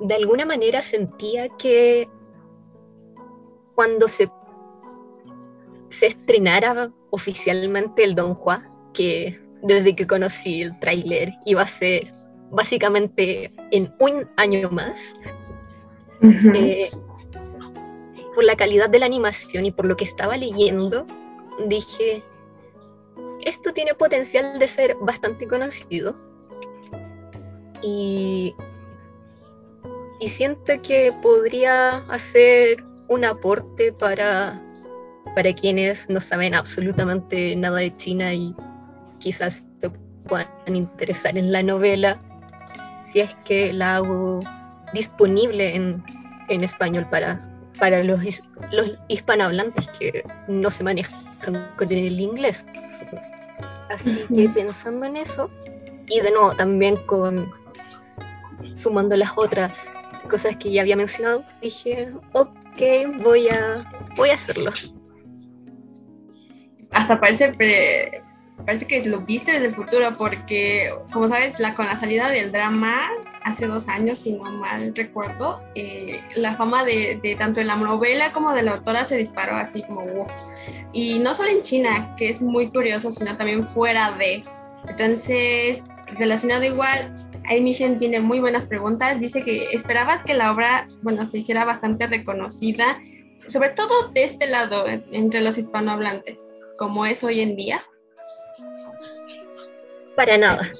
de 0.01 0.15
alguna 0.15 0.45
manera 0.45 0.81
sentía 0.81 1.49
que 1.57 2.09
cuando 3.75 4.07
se, 4.07 4.29
se 5.89 6.07
estrenara 6.07 6.91
oficialmente 7.11 8.03
el 8.03 8.15
Don 8.15 8.33
Juan, 8.35 8.69
que 8.93 9.39
desde 9.61 9.95
que 9.95 10.07
conocí 10.07 10.63
el 10.63 10.79
tráiler 10.79 11.33
iba 11.45 11.61
a 11.61 11.67
ser 11.67 12.11
básicamente 12.51 13.51
en 13.71 13.93
un 13.99 14.29
año 14.37 14.69
más. 14.69 14.99
Eh, 16.23 16.91
por 18.35 18.43
la 18.43 18.55
calidad 18.55 18.89
de 18.89 18.99
la 18.99 19.07
animación 19.07 19.65
y 19.65 19.71
por 19.71 19.87
lo 19.87 19.97
que 19.97 20.03
estaba 20.03 20.37
leyendo, 20.37 21.07
dije, 21.67 22.23
esto 23.45 23.73
tiene 23.73 23.93
potencial 23.93 24.59
de 24.59 24.67
ser 24.67 24.95
bastante 25.01 25.47
conocido. 25.47 26.15
Y, 27.81 28.55
siento 30.27 30.73
que 30.83 31.11
podría 31.21 31.97
hacer 32.07 32.83
un 33.09 33.25
aporte 33.25 33.91
para 33.91 34.61
para 35.35 35.53
quienes 35.53 36.09
no 36.09 36.19
saben 36.19 36.53
absolutamente 36.53 37.55
nada 37.55 37.79
de 37.79 37.95
China 37.95 38.33
y 38.33 38.53
quizás 39.19 39.63
se 39.79 39.89
puedan 40.27 40.75
interesar 40.75 41.37
en 41.37 41.51
la 41.51 41.63
novela, 41.63 42.19
si 43.03 43.21
es 43.21 43.29
que 43.45 43.71
la 43.73 43.97
hago 43.97 44.41
disponible 44.93 45.75
en, 45.75 46.03
español 46.49 47.07
para, 47.09 47.39
para 47.79 48.03
los, 48.03 48.19
los 48.71 48.91
hispanohablantes 49.07 49.87
que 49.97 50.23
no 50.49 50.69
se 50.69 50.83
manejan 50.83 51.23
con 51.77 51.91
el 51.91 52.19
inglés. 52.19 52.65
Así 53.93 54.25
que 54.33 54.49
pensando 54.49 55.05
en 55.05 55.17
eso, 55.17 55.49
y 56.07 56.19
de 56.21 56.31
nuevo 56.31 56.55
también 56.55 56.97
con 57.05 57.51
sumando 58.73 59.15
las 59.17 59.37
otras 59.37 59.91
cosas 60.29 60.55
que 60.57 60.71
ya 60.71 60.81
había 60.81 60.95
mencionado, 60.95 61.43
dije, 61.61 62.11
ok, 62.33 63.21
voy 63.21 63.49
a, 63.49 63.83
voy 64.15 64.29
a 64.29 64.35
hacerlo. 64.35 64.71
Hasta 66.91 67.19
parece 67.19 67.53
parece 68.65 68.85
que 68.87 69.05
lo 69.05 69.21
viste 69.21 69.53
desde 69.53 69.67
el 69.67 69.73
futuro 69.73 70.15
porque, 70.17 70.93
como 71.11 71.27
sabes, 71.27 71.59
la, 71.59 71.75
con 71.75 71.85
la 71.85 71.95
salida 71.95 72.29
del 72.29 72.51
drama 72.51 73.01
hace 73.43 73.67
dos 73.67 73.87
años, 73.87 74.19
si 74.19 74.33
no 74.33 74.43
mal 74.51 74.93
recuerdo, 74.95 75.61
eh, 75.75 76.21
la 76.35 76.55
fama 76.55 76.83
de, 76.83 77.35
tanto 77.37 77.59
de 77.59 77.65
la 77.65 77.75
novela 77.75 78.31
como 78.33 78.53
de 78.53 78.61
la 78.61 78.73
autora 78.73 79.03
se 79.03 79.17
disparó 79.17 79.55
así 79.55 79.81
como 79.83 80.05
wow. 80.05 80.27
Y 80.93 81.19
no 81.19 81.33
solo 81.33 81.49
en 81.49 81.61
China, 81.61 82.15
que 82.17 82.29
es 82.29 82.41
muy 82.41 82.67
curioso, 82.69 83.09
sino 83.11 83.37
también 83.37 83.65
fuera 83.65 84.11
de. 84.11 84.43
Entonces, 84.87 85.83
relacionado 86.17 86.63
igual, 86.63 87.13
Amy 87.45 87.71
Shen 87.71 87.97
tiene 87.97 88.19
muy 88.19 88.39
buenas 88.39 88.65
preguntas. 88.65 89.19
Dice 89.19 89.43
que 89.43 89.71
esperaba 89.71 90.23
que 90.23 90.33
la 90.33 90.51
obra, 90.51 90.85
bueno, 91.01 91.25
se 91.25 91.39
hiciera 91.39 91.65
bastante 91.65 92.07
reconocida, 92.07 92.99
sobre 93.47 93.69
todo 93.69 94.09
de 94.09 94.23
este 94.23 94.47
lado, 94.47 94.85
entre 95.11 95.41
los 95.41 95.57
hispanohablantes, 95.57 96.47
como 96.77 97.05
es 97.05 97.23
hoy 97.23 97.41
en 97.41 97.55
día. 97.55 97.81
Para 100.15 100.37
nada. 100.37 100.71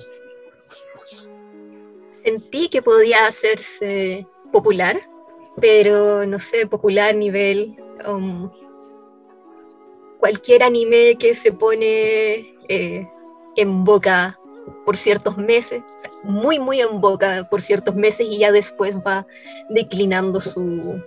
Sentí 2.23 2.69
que 2.69 2.81
podía 2.81 3.25
hacerse 3.25 4.25
popular, 4.51 5.01
pero 5.59 6.25
no 6.25 6.39
sé, 6.39 6.67
popular 6.67 7.15
nivel 7.15 7.75
um, 8.07 8.49
cualquier 10.19 10.63
anime 10.63 11.17
que 11.17 11.33
se 11.33 11.51
pone 11.51 12.55
eh, 12.69 13.07
en 13.55 13.83
boca 13.83 14.39
por 14.85 14.95
ciertos 14.95 15.37
meses, 15.37 15.81
muy, 16.23 16.59
muy 16.59 16.79
en 16.79 17.01
boca 17.01 17.47
por 17.49 17.61
ciertos 17.61 17.95
meses 17.95 18.27
y 18.29 18.37
ya 18.39 18.51
después 18.51 18.95
va 18.95 19.25
declinando 19.69 20.39
su, 20.39 21.01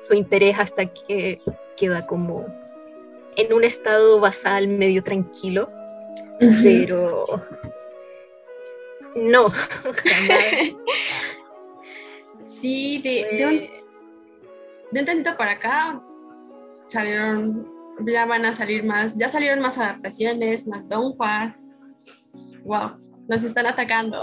su 0.00 0.14
interés 0.14 0.58
hasta 0.58 0.86
que 0.86 1.40
queda 1.76 2.06
como 2.06 2.46
en 3.36 3.52
un 3.52 3.64
estado 3.64 4.20
basal 4.20 4.68
medio 4.68 5.02
tranquilo, 5.04 5.70
pero 6.62 7.26
no. 9.14 9.46
Sí, 12.60 13.00
de, 13.02 13.38
de, 13.38 13.46
un, 13.46 13.58
de 14.90 15.00
un 15.00 15.06
tantito 15.06 15.34
para 15.38 15.52
acá 15.52 16.02
salieron, 16.90 17.56
ya 18.06 18.26
van 18.26 18.44
a 18.44 18.54
salir 18.54 18.84
más, 18.84 19.16
ya 19.16 19.30
salieron 19.30 19.60
más 19.60 19.78
adaptaciones, 19.78 20.66
más 20.66 20.86
donjuas. 20.88 21.56
Wow, 22.64 22.98
nos 23.28 23.42
están 23.44 23.66
atacando. 23.66 24.20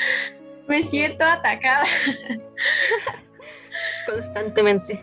Me 0.68 0.82
siento 0.82 1.24
atacada. 1.24 1.84
Constantemente. 4.06 5.02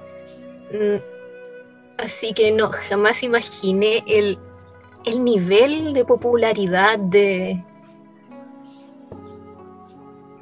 Así 1.98 2.34
que 2.34 2.52
no, 2.52 2.72
jamás 2.72 3.22
imaginé 3.22 4.04
el, 4.08 4.40
el 5.06 5.24
nivel 5.24 5.94
de 5.94 6.06
popularidad 6.06 6.98
de, 6.98 7.64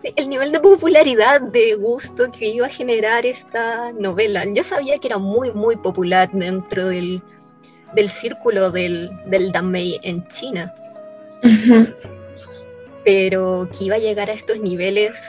el 0.03 0.29
nivel 0.29 0.51
de 0.51 0.60
popularidad, 0.60 1.41
de 1.41 1.75
gusto 1.75 2.32
que 2.32 2.48
iba 2.48 2.68
a 2.68 2.70
generar 2.70 3.25
esta 3.25 3.91
novela. 3.91 4.46
Yo 4.46 4.63
sabía 4.63 4.98
que 5.00 5.08
era 5.08 5.18
muy, 5.18 5.51
muy 5.51 5.75
popular 5.75 6.29
dentro 6.32 6.88
del, 6.88 7.22
del 7.94 8.10
círculo 8.10 8.72
del, 8.72 9.10
del 9.25 9.51
Danmei 9.51 10.00
en 10.03 10.27
China. 10.29 10.74
Pero 13.03 13.70
que 13.77 13.86
iba 13.86 13.96
a 13.96 14.00
llegar 14.00 14.29
a 14.29 14.34
estos 14.34 14.60
niveles 14.60 15.20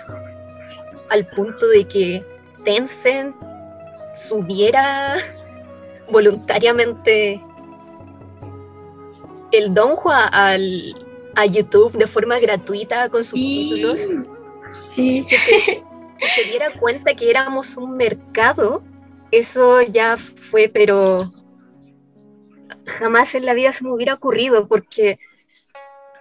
al 1.11 1.27
punto 1.27 1.69
de 1.69 1.85
que 1.85 2.25
Tencent 2.65 3.35
subiera 4.29 5.17
voluntariamente 6.11 7.43
el 9.53 9.75
Donghua 9.75 10.26
al, 10.26 10.95
a 11.35 11.47
YouTube 11.47 11.93
de 11.93 12.06
forma 12.06 12.39
gratuita 12.39 13.09
con 13.09 13.25
subtítulos. 13.25 14.00
Sí. 14.73 15.26
Que 15.28 15.39
se, 15.39 15.83
que 16.19 16.28
se 16.28 16.45
diera 16.45 16.73
cuenta 16.78 17.15
que 17.15 17.30
éramos 17.30 17.76
un 17.76 17.97
mercado, 17.97 18.83
eso 19.30 19.80
ya 19.83 20.19
fue, 20.19 20.69
pero 20.69 21.17
jamás 22.85 23.35
en 23.35 23.47
la 23.47 23.54
vida 23.54 23.73
se 23.73 23.85
me 23.85 23.93
hubiera 23.93 24.15
ocurrido, 24.15 24.69
porque 24.69 25.19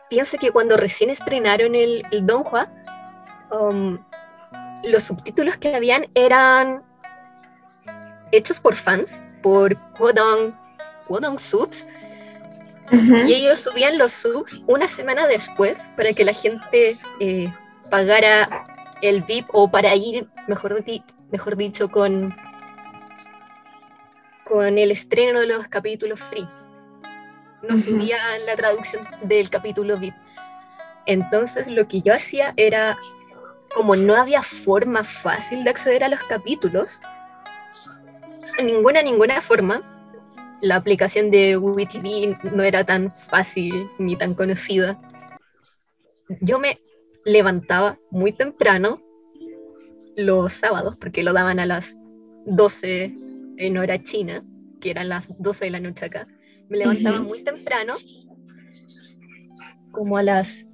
piensa 0.09 0.38
que 0.38 0.51
cuando 0.51 0.77
recién 0.77 1.09
estrenaron 1.09 1.75
el, 1.75 2.03
el 2.12 2.25
Donghua, 2.25 2.69
um, 3.51 3.97
los 4.83 5.03
subtítulos 5.03 5.57
que 5.57 5.75
habían 5.75 6.07
eran 6.15 6.83
hechos 8.31 8.59
por 8.59 8.75
fans, 8.75 9.23
por 9.41 9.75
Wodong, 9.99 10.53
Wodong 11.07 11.39
Subs, 11.39 11.88
y 12.91 13.33
ellos 13.33 13.59
subían 13.59 13.99
los 13.99 14.12
subs 14.12 14.63
una 14.67 14.88
semana 14.88 15.27
después 15.27 15.93
para 15.95 16.12
que 16.12 16.25
la 16.25 16.33
gente 16.33 16.95
eh, 17.19 17.53
pagara 17.89 18.67
el 19.02 19.21
VIP 19.23 19.47
o 19.54 19.69
para 19.69 19.95
ir, 19.95 20.28
mejor, 20.47 20.84
di 20.84 21.04
mejor 21.32 21.56
dicho, 21.56 21.89
con, 21.89 22.36
con 24.45 24.78
el 24.78 24.91
estreno 24.91 25.39
de 25.39 25.47
los 25.47 25.67
capítulos 25.67 26.19
free. 26.19 26.47
No 27.67 27.78
subían 27.78 28.45
la 28.45 28.56
traducción 28.56 29.06
del 29.23 29.49
capítulo 29.49 29.97
VIP. 29.97 30.15
Entonces 31.06 31.67
lo 31.67 31.88
que 31.88 32.02
yo 32.02 32.13
hacía 32.13 32.54
era, 32.56 32.97
como 33.73 33.95
no 33.95 34.15
había 34.15 34.43
forma 34.43 35.04
fácil 35.04 35.63
de 35.63 35.69
acceder 35.69 36.04
a 36.04 36.10
los 36.10 36.19
capítulos, 36.25 37.02
ninguna, 38.63 39.02
ninguna 39.02 39.41
forma, 39.41 39.82
la 40.62 40.75
aplicación 40.75 41.32
de 41.32 41.58
WeTV 41.58 42.54
no 42.54 42.63
era 42.63 42.84
tan 42.84 43.12
fácil 43.12 43.89
ni 43.97 44.15
tan 44.15 44.34
conocida. 44.34 44.99
Yo 46.41 46.60
me 46.60 46.80
levantaba 47.25 47.97
muy 48.12 48.32
temprano 48.32 49.01
los 50.15 50.53
sábados, 50.53 50.97
porque 50.99 51.23
lo 51.23 51.34
daban 51.34 51.60
a 51.60 51.65
las 51.65 51.99
12 52.45 53.13
en 53.58 53.77
hora 53.77 54.03
china, 54.03 54.43
que 54.82 54.91
eran 54.91 55.10
las 55.10 55.27
12 55.39 55.65
de 55.65 55.71
la 55.71 55.79
noche 55.79 56.05
acá. 56.05 56.27
Me 56.69 56.77
levantaba 56.77 57.19
muy 57.21 57.43
temprano, 57.43 57.95
como 59.91 60.17
a 60.17 60.23
las 60.23 60.65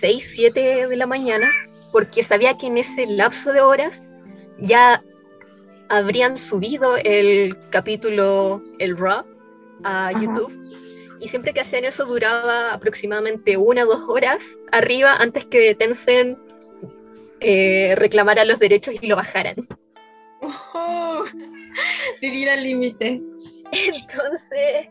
6, 0.00 0.32
7 0.34 0.88
de 0.88 0.96
la 0.96 1.06
mañana, 1.06 1.50
porque 1.92 2.22
sabía 2.22 2.58
que 2.58 2.66
en 2.66 2.78
ese 2.78 3.06
lapso 3.06 3.52
de 3.52 3.60
horas 3.60 4.04
ya 4.60 5.02
habrían 5.88 6.36
subido 6.36 6.96
el 6.96 7.56
capítulo, 7.70 8.62
el 8.78 8.96
Raw, 8.96 9.24
a 9.84 10.08
Ajá. 10.08 10.20
YouTube 10.20 10.52
y 11.20 11.28
siempre 11.28 11.52
que 11.52 11.60
hacían 11.60 11.84
eso 11.84 12.04
duraba 12.04 12.72
aproximadamente 12.72 13.56
una 13.56 13.84
o 13.84 13.86
dos 13.86 14.08
horas 14.08 14.44
arriba 14.72 15.16
antes 15.16 15.44
que 15.46 15.74
Tencent 15.74 16.38
eh, 17.40 17.94
reclamara 17.96 18.44
los 18.44 18.58
derechos 18.58 18.94
y 19.00 19.06
lo 19.06 19.16
bajaran. 19.16 19.56
Oh, 20.40 21.24
vivir 22.20 22.48
al 22.50 22.62
límite. 22.62 23.20
Entonces, 23.72 24.88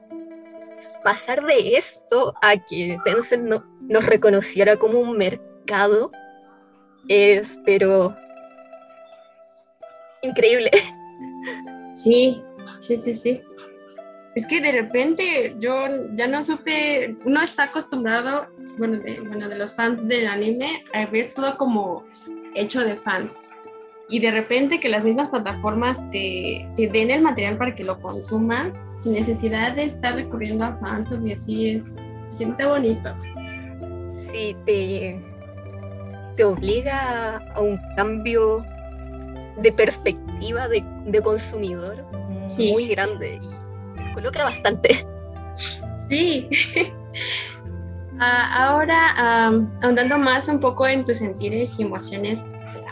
pasar 1.03 1.45
de 1.45 1.77
esto 1.77 2.33
a 2.41 2.57
que 2.57 2.97
Tencent 3.05 3.43
no, 3.43 3.65
nos 3.81 4.05
reconociera 4.05 4.77
como 4.77 4.99
un 4.99 5.17
mercado 5.17 6.11
es, 7.07 7.59
pero, 7.65 8.15
increíble. 10.21 10.71
Sí, 11.93 12.43
sí, 12.79 12.95
sí, 12.95 13.13
sí. 13.13 13.41
Es 14.37 14.45
que 14.45 14.61
de 14.61 14.71
repente 14.71 15.55
yo 15.57 15.87
ya 16.13 16.27
no 16.27 16.43
supe, 16.43 17.15
uno 17.25 17.41
está 17.41 17.63
acostumbrado, 17.63 18.45
bueno 18.77 18.99
de, 18.99 19.19
bueno, 19.21 19.49
de 19.49 19.57
los 19.57 19.73
fans 19.73 20.07
del 20.07 20.27
anime, 20.27 20.83
a 20.93 21.07
ver 21.07 21.31
todo 21.33 21.57
como 21.57 22.05
hecho 22.53 22.83
de 22.83 22.97
fans. 22.97 23.49
Y 24.09 24.19
de 24.19 24.29
repente 24.29 24.79
que 24.79 24.89
las 24.89 25.03
mismas 25.03 25.29
plataformas 25.29 25.97
te, 26.11 26.69
te 26.77 26.87
den 26.87 27.09
el 27.09 27.23
material 27.23 27.57
para 27.57 27.73
que 27.73 27.83
lo 27.83 27.99
consumas 27.99 28.69
sin 28.99 29.13
necesidad 29.13 29.73
de 29.73 29.85
estar 29.85 30.13
recurriendo 30.13 30.65
a 30.65 30.77
fans 30.77 31.11
y 31.25 31.33
así 31.33 31.69
es, 31.71 31.87
se 32.23 32.37
siente 32.37 32.63
bonito. 32.67 33.09
Sí, 34.31 34.55
te, 34.67 35.19
te 36.35 36.43
obliga 36.43 37.37
a 37.55 37.59
un 37.59 37.79
cambio 37.95 38.63
de 39.57 39.71
perspectiva 39.71 40.67
de, 40.67 40.83
de 41.07 41.21
consumidor 41.23 42.05
Sí. 42.45 42.71
muy 42.71 42.87
grande 42.87 43.41
y 44.17 44.21
coloca 44.21 44.43
bastante. 44.43 45.05
Sí. 46.09 46.49
Ah, 48.19 48.69
ahora, 48.69 49.51
um, 49.51 49.69
ahondando 49.79 50.17
más 50.17 50.47
un 50.47 50.59
poco 50.59 50.87
en 50.87 51.05
tus 51.05 51.17
sentires 51.17 51.75
y 51.77 51.83
emociones 51.83 52.43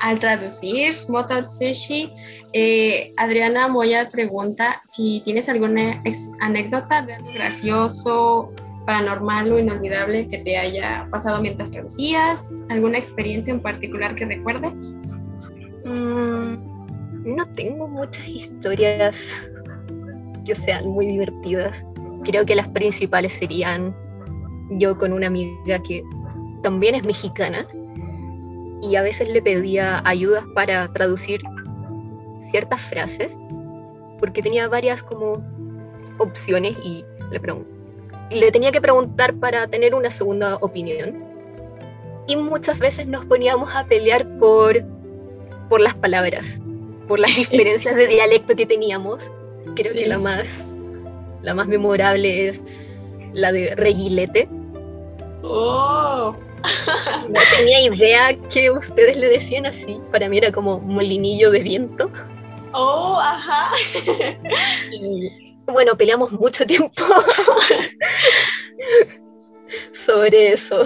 al 0.01 0.19
traducir 0.19 0.93
Moto 1.07 1.45
Tsushi, 1.45 2.13
eh, 2.53 3.11
Adriana 3.17 3.67
Moya 3.67 4.09
pregunta 4.09 4.83
si 4.85 5.21
tienes 5.25 5.49
alguna 5.49 6.03
anécdota 6.39 7.01
de 7.01 7.15
algo 7.15 7.31
gracioso, 7.33 8.53
paranormal 8.85 9.51
o 9.51 9.59
inolvidable 9.59 10.27
que 10.27 10.37
te 10.37 10.57
haya 10.57 11.03
pasado 11.09 11.41
mientras 11.41 11.71
traducías, 11.71 12.59
alguna 12.69 12.99
experiencia 12.99 13.51
en 13.51 13.61
particular 13.61 14.13
que 14.13 14.25
recuerdes. 14.25 14.99
Mm, 15.85 17.35
no 17.35 17.47
tengo 17.55 17.87
muchas 17.87 18.27
historias 18.27 19.17
que 20.45 20.55
sean 20.55 20.87
muy 20.87 21.05
divertidas. 21.07 21.85
Creo 22.23 22.45
que 22.45 22.55
las 22.55 22.67
principales 22.69 23.33
serían 23.33 23.95
yo 24.71 24.97
con 24.97 25.13
una 25.13 25.27
amiga 25.27 25.81
que 25.83 26.03
también 26.63 26.95
es 26.95 27.03
mexicana 27.03 27.67
y 28.81 28.95
a 28.95 29.01
veces 29.01 29.29
le 29.29 29.41
pedía 29.41 30.01
ayudas 30.05 30.43
para 30.53 30.91
traducir 30.93 31.41
ciertas 32.37 32.81
frases 32.81 33.39
porque 34.19 34.41
tenía 34.41 34.67
varias 34.67 35.03
como 35.03 35.43
opciones 36.17 36.75
y 36.83 37.03
le, 37.31 37.41
le 38.35 38.51
tenía 38.51 38.71
que 38.71 38.81
preguntar 38.81 39.35
para 39.35 39.67
tener 39.67 39.93
una 39.95 40.11
segunda 40.11 40.55
opinión. 40.57 41.23
Y 42.27 42.35
muchas 42.37 42.79
veces 42.79 43.07
nos 43.07 43.25
poníamos 43.25 43.73
a 43.75 43.85
pelear 43.85 44.27
por, 44.39 44.83
por 45.69 45.79
las 45.79 45.93
palabras, 45.95 46.59
por 47.07 47.19
las 47.19 47.35
diferencias 47.35 47.95
de 47.95 48.07
dialecto 48.07 48.55
que 48.55 48.65
teníamos. 48.65 49.31
Creo 49.75 49.93
que 49.93 50.05
la 50.05 50.19
más, 50.19 50.49
la 51.41 51.53
más 51.53 51.67
memorable 51.67 52.47
es 52.47 52.61
la 53.33 53.51
de 53.51 53.75
reguilete. 53.75 54.47
¡Oh! 55.43 56.35
No 57.29 57.39
tenía 57.55 57.81
idea 57.81 58.35
que 58.49 58.71
ustedes 58.71 59.17
le 59.17 59.29
decían 59.29 59.65
así. 59.65 59.99
Para 60.11 60.27
mí 60.29 60.37
era 60.37 60.51
como 60.51 60.79
molinillo 60.79 61.51
de 61.51 61.59
viento. 61.59 62.11
Oh, 62.73 63.19
ajá. 63.19 63.71
Y 64.91 65.53
bueno, 65.71 65.95
peleamos 65.95 66.31
mucho 66.31 66.65
tiempo 66.65 67.03
sobre 69.93 70.53
eso. 70.53 70.83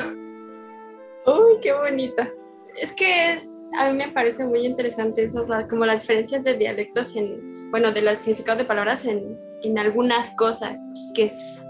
Uy, 1.26 1.60
qué 1.62 1.74
bonita. 1.74 2.30
Es 2.78 2.94
que 2.94 3.34
es, 3.34 3.44
a 3.78 3.89
mí 3.89 3.98
me 3.98 4.10
parece 4.10 4.46
muy 4.46 4.65
interesante 4.65 5.24
eso, 5.24 5.46
como 5.70 5.86
las 5.86 6.02
diferencias 6.02 6.44
de 6.44 6.56
dialectos 6.56 7.15
en, 7.15 7.59
bueno, 7.71 7.91
de 7.91 8.01
los 8.01 8.17
significados 8.17 8.60
de 8.60 8.65
palabras 8.65 9.05
en, 9.05 9.39
en 9.63 9.79
algunas 9.79 10.32
cosas, 10.32 10.79
que 11.13 11.23
es 11.23 11.65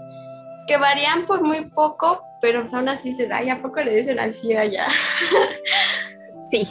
que 0.66 0.76
varían 0.76 1.26
por 1.26 1.42
muy 1.42 1.66
poco, 1.66 2.22
pero 2.40 2.62
aún 2.72 2.88
así 2.88 3.10
dices, 3.10 3.30
ay, 3.32 3.50
¿a 3.50 3.60
poco 3.60 3.82
le 3.82 3.94
dicen 3.94 4.18
así 4.18 4.54
allá? 4.54 4.86
Sí. 6.50 6.68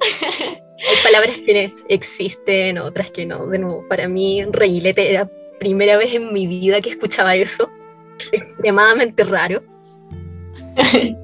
Hay 0.00 0.96
palabras 1.02 1.36
que 1.44 1.74
existen, 1.90 2.78
otras 2.78 3.10
que 3.10 3.26
no. 3.26 3.46
De 3.46 3.58
nuevo, 3.58 3.84
para 3.86 4.08
mí, 4.08 4.42
reguilete 4.50 5.10
era 5.10 5.28
primera 5.58 5.98
vez 5.98 6.14
en 6.14 6.32
mi 6.32 6.46
vida 6.46 6.80
que 6.80 6.88
escuchaba 6.88 7.36
eso. 7.36 7.68
Extremadamente 8.32 9.24
raro. 9.24 9.62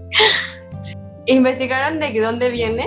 ¿Investigaron 1.27 1.99
de 2.01 2.21
dónde 2.21 2.51
viene? 2.51 2.85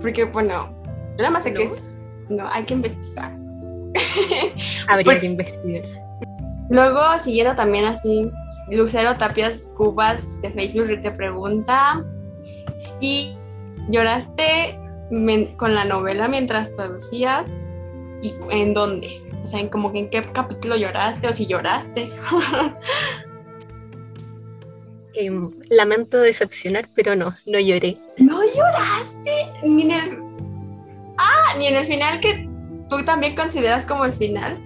Porque, 0.00 0.24
bueno, 0.24 0.74
nada 1.18 1.28
más 1.28 1.44
sé 1.44 1.52
que 1.52 1.64
es. 1.64 2.02
No, 2.30 2.48
hay 2.48 2.64
que 2.64 2.72
investigar. 2.72 3.39
Habría 4.88 5.20
que 5.20 5.26
investigarse. 5.26 6.00
Luego, 6.68 7.00
siguiendo 7.22 7.56
también 7.56 7.84
así, 7.84 8.30
Lucero 8.70 9.16
Tapias 9.16 9.70
Cubas 9.76 10.40
de 10.42 10.50
Facebook 10.50 11.00
te 11.00 11.10
pregunta 11.10 12.04
si 13.00 13.36
lloraste 13.88 14.78
con 15.56 15.74
la 15.74 15.84
novela 15.84 16.28
mientras 16.28 16.74
traducías 16.74 17.76
y 18.22 18.34
en 18.50 18.74
dónde. 18.74 19.20
O 19.42 19.46
sea, 19.46 19.58
en 19.58 19.68
como 19.68 19.92
que 19.92 20.00
en 20.00 20.10
qué 20.10 20.22
capítulo 20.32 20.76
lloraste 20.76 21.26
o 21.26 21.32
si 21.32 21.46
lloraste. 21.46 22.10
Em, 25.12 25.50
lamento 25.68 26.18
decepcionar, 26.20 26.88
pero 26.94 27.16
no, 27.16 27.34
no 27.44 27.58
lloré. 27.58 27.98
¿No 28.18 28.42
lloraste? 28.44 29.48
Ni 29.64 29.82
en 29.82 29.90
el... 29.90 30.18
Ah, 31.18 31.54
ni 31.58 31.66
en 31.66 31.76
el 31.76 31.86
final 31.86 32.20
que 32.20 32.48
tú 32.90 33.02
también 33.04 33.34
consideras 33.34 33.86
como 33.86 34.04
el 34.04 34.12
final. 34.12 34.58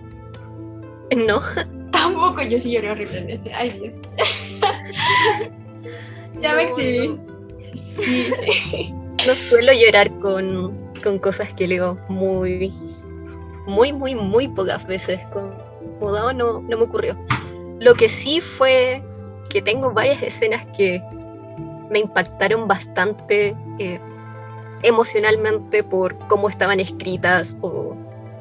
No. 1.15 1.43
Tampoco, 1.93 2.43
yo 2.43 2.59
sí 2.59 2.73
lloré 2.73 2.91
horrible 2.91 3.19
en 3.19 3.31
ese. 3.31 3.55
Ay, 3.55 3.71
Dios. 3.71 3.99
ya 6.41 6.55
me 6.55 6.65
exhibí. 6.65 7.21
Sí. 7.75 8.33
No 9.25 9.35
suelo 9.37 9.73
llorar 9.73 10.11
con, 10.19 10.77
con 11.03 11.19
cosas 11.19 11.51
que 11.55 11.67
leo 11.67 11.97
muy, 12.11 12.69
muy, 13.67 13.91
muy, 13.91 14.15
muy 14.15 14.49
pocas 14.49 14.87
veces. 14.87 15.19
Con 15.33 15.55
no, 16.01 16.33
no 16.33 16.61
me 16.61 16.75
ocurrió. 16.75 17.17
Lo 17.81 17.95
que 17.95 18.09
sí 18.09 18.43
fue 18.43 19.03
que 19.49 19.63
tengo 19.63 19.93
varias 19.93 20.23
escenas 20.23 20.67
que 20.77 21.03
me 21.91 22.01
impactaron 22.01 22.69
bastante 22.69 23.57
eh, 23.79 23.99
emocionalmente 24.83 25.83
por 25.83 26.19
cómo 26.29 26.51
estaban 26.51 26.81
escritas 26.81 27.57
o 27.63 27.97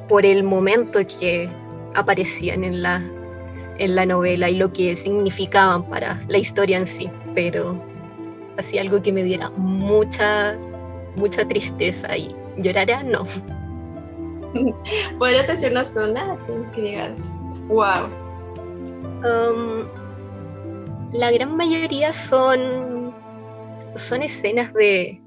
por 0.08 0.26
el 0.26 0.42
momento 0.42 1.00
que 1.06 1.48
aparecían 1.94 2.64
en 2.64 2.82
la, 2.82 3.02
en 3.78 3.94
la 3.94 4.06
novela 4.06 4.50
y 4.50 4.56
lo 4.56 4.72
que 4.72 4.96
significaban 4.96 5.84
para 5.84 6.22
la 6.28 6.38
historia 6.38 6.78
en 6.78 6.86
sí, 6.86 7.08
pero 7.34 7.80
así 8.56 8.78
algo 8.78 9.02
que 9.02 9.12
me 9.12 9.22
diera 9.22 9.50
mucha, 9.50 10.56
mucha 11.16 11.46
tristeza 11.46 12.16
y 12.16 12.34
llorara, 12.58 13.02
no. 13.02 13.26
¿Podrías 15.18 15.46
decirnos 15.46 15.96
una 15.96 16.32
así 16.32 16.52
que 16.74 16.82
digas, 16.82 17.36
wow? 17.68 18.08
Um, 19.24 19.88
la 21.12 21.30
gran 21.30 21.56
mayoría 21.56 22.12
son, 22.12 23.14
son 23.96 24.22
escenas 24.22 24.72
de, 24.74 25.20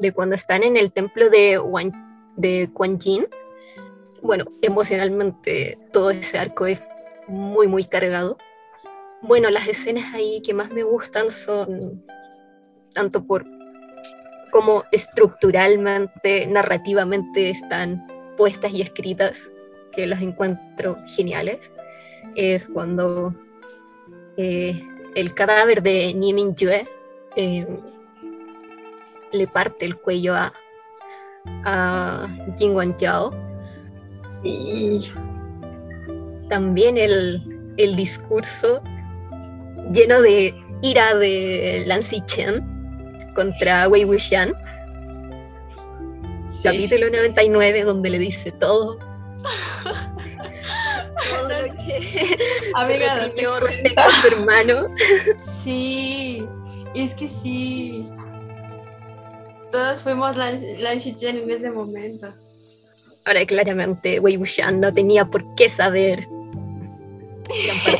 de 0.00 0.12
cuando 0.12 0.34
están 0.34 0.62
en 0.62 0.76
el 0.76 0.92
templo 0.92 1.30
de, 1.30 1.60
de 2.36 2.70
Quan 2.72 2.98
Yin. 2.98 3.26
Bueno, 4.22 4.44
emocionalmente 4.62 5.78
todo 5.92 6.10
ese 6.10 6.38
arco 6.38 6.66
es 6.66 6.80
muy, 7.26 7.66
muy 7.66 7.84
cargado. 7.84 8.38
Bueno, 9.20 9.50
las 9.50 9.68
escenas 9.68 10.14
ahí 10.14 10.40
que 10.42 10.54
más 10.54 10.70
me 10.70 10.84
gustan 10.84 11.30
son 11.30 12.04
tanto 12.94 13.24
por 13.24 13.44
cómo 14.52 14.84
estructuralmente, 14.92 16.46
narrativamente 16.46 17.50
están 17.50 18.06
puestas 18.36 18.72
y 18.72 18.82
escritas, 18.82 19.48
que 19.92 20.06
las 20.06 20.22
encuentro 20.22 20.96
geniales. 21.06 21.58
Es 22.34 22.68
cuando 22.68 23.34
eh, 24.36 24.80
el 25.14 25.34
cadáver 25.34 25.82
de 25.82 26.14
Ni 26.14 26.32
Yue 26.54 26.86
eh, 27.36 27.66
le 29.32 29.46
parte 29.48 29.84
el 29.86 29.96
cuello 29.96 30.34
a, 30.34 30.52
a 31.64 32.28
Jin 32.56 32.96
Yao. 32.98 33.51
Y 34.44 35.00
también 36.48 36.98
el, 36.98 37.42
discurso 37.96 38.82
lleno 39.92 40.20
de 40.20 40.54
ira 40.82 41.14
de 41.16 41.84
Lan 41.86 42.02
Chen 42.02 43.32
contra 43.34 43.88
Wei 43.88 44.04
Wuxian. 44.04 44.52
Capítulo 46.62 47.08
99, 47.08 47.84
donde 47.84 48.10
le 48.10 48.18
dice 48.18 48.52
todo. 48.52 48.98
todo 51.30 51.48
lo 51.48 51.74
que 51.74 52.36
Amiga, 52.74 53.30
respecto 53.60 54.02
a 54.02 54.10
su 54.20 54.26
hermano. 54.28 54.88
Sí, 55.36 56.44
es 56.94 57.14
que 57.14 57.28
sí. 57.28 58.08
Todos 59.70 60.02
fuimos 60.02 60.36
Lan, 60.36 60.58
Chen 60.98 61.38
en 61.38 61.50
ese 61.50 61.70
momento. 61.70 62.34
Ahora, 63.24 63.46
claramente, 63.46 64.18
Wei 64.20 64.36
Wuxian 64.36 64.80
no 64.80 64.92
tenía 64.92 65.24
por 65.24 65.54
qué 65.54 65.68
saber 65.68 66.28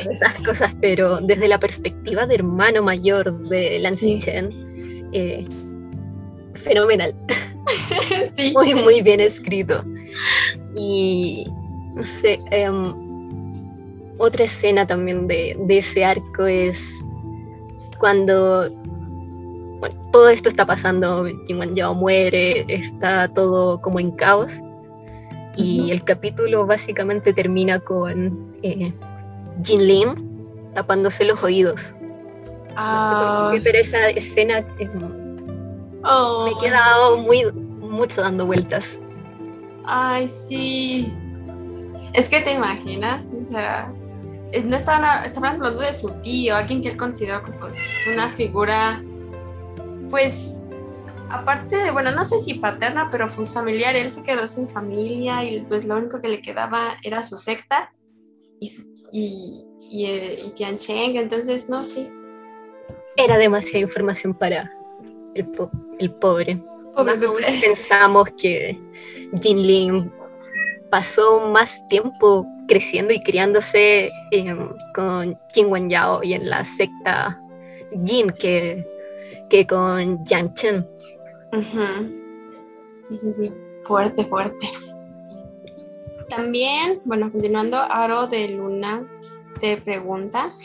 esas 0.09 0.33
cosas, 0.45 0.73
pero 0.81 1.19
desde 1.21 1.47
la 1.47 1.59
perspectiva 1.59 2.25
de 2.25 2.35
hermano 2.35 2.83
mayor 2.83 3.37
de 3.47 3.79
Lan 3.79 3.95
Chen, 3.95 5.09
eh, 5.13 5.45
fenomenal. 6.53 7.13
muy, 8.53 8.73
muy 8.75 9.01
bien 9.01 9.19
escrito. 9.19 9.83
Y 10.75 11.45
no 11.95 12.05
sé, 12.05 12.39
em, 12.51 12.93
otra 14.17 14.45
escena 14.45 14.85
también 14.85 15.27
de, 15.27 15.55
ese 15.69 16.05
arco 16.05 16.45
es 16.45 17.03
cuando 17.99 18.69
todo 20.11 20.29
esto 20.29 20.49
está 20.49 20.65
pasando, 20.65 21.25
Jin 21.47 21.75
Yao 21.75 21.93
muere, 21.93 22.65
está 22.67 23.27
todo 23.27 23.81
como 23.81 23.99
en 23.99 24.11
caos. 24.11 24.61
Y 25.55 25.91
el 25.91 26.03
capítulo 26.03 26.65
básicamente 26.65 27.33
termina 27.33 27.79
con 27.79 28.55
eh, 28.63 28.93
Jin 29.63 29.87
Lin 29.87 30.71
tapándose 30.73 31.25
los 31.25 31.43
oídos. 31.43 31.93
Ah. 32.75 33.51
pero 33.63 33.77
esa 33.77 34.09
escena 34.09 34.65
me 34.77 36.51
he 36.51 36.59
quedado 36.59 37.17
muy, 37.17 37.51
mucho 37.51 38.21
dando 38.21 38.47
vueltas. 38.47 38.97
Ay, 39.85 40.27
sí. 40.27 41.13
Es 42.13 42.29
que 42.29 42.41
te 42.41 42.53
imaginas, 42.53 43.29
o 43.39 43.51
sea, 43.51 43.91
no 44.63 44.75
estaban, 44.75 45.05
hablando 45.05 45.81
de 45.81 45.93
su 45.93 46.09
tío, 46.21 46.55
alguien 46.55 46.81
que 46.81 46.89
él 46.89 46.97
consideró 46.97 47.41
pues, 47.59 47.97
una 48.11 48.29
figura, 48.31 49.01
pues, 50.09 50.52
aparte 51.29 51.77
de, 51.77 51.91
bueno, 51.91 52.11
no 52.11 52.25
sé 52.25 52.39
si 52.39 52.55
paterna, 52.55 53.09
pero 53.11 53.27
fue 53.27 53.45
familiar, 53.45 53.95
él 53.95 54.11
se 54.11 54.23
quedó 54.23 54.47
sin 54.47 54.69
familia 54.69 55.43
y 55.43 55.61
pues 55.61 55.85
lo 55.85 55.97
único 55.97 56.21
que 56.21 56.27
le 56.27 56.41
quedaba 56.41 56.97
era 57.03 57.23
su 57.23 57.37
secta 57.37 57.91
y, 58.59 58.71
y, 59.11 59.65
y, 59.79 60.05
eh, 60.05 60.51
Tian 60.55 60.77
Cheng, 60.77 61.17
entonces, 61.17 61.69
no, 61.69 61.83
sí. 61.83 62.09
era 63.17 63.37
demasiada 63.37 63.79
información 63.79 64.33
para 64.33 64.71
el, 65.35 66.11
pobre. 66.19 66.61
pensamos 67.61 68.29
que 68.37 68.79
Jin 69.41 69.61
Ling 69.61 70.11
pasó 70.89 71.47
más 71.47 71.85
tiempo 71.87 72.45
creciendo 72.67 73.13
y 73.13 73.21
criándose 73.23 74.11
em, 74.31 74.69
con 74.93 75.37
Jin 75.53 75.67
Wen 75.67 75.89
Yao 75.89 76.23
y 76.23 76.33
en 76.33 76.49
la 76.49 76.63
secta 76.63 77.39
Jin 78.05 78.29
que, 78.31 78.85
que 79.53 79.67
con 79.67 80.25
Yang 80.25 80.53
Chen. 80.55 80.87
Sí, 83.01 83.15
sí, 83.15 83.31
sí, 83.31 83.53
fuerte, 83.83 84.25
fuerte. 84.25 84.67
También, 86.27 87.01
bueno, 87.05 87.31
continuando, 87.31 87.77
Aro 87.77 88.25
de 88.25 88.49
Luna 88.49 89.07
te 89.59 89.77
pregunta, 89.77 90.55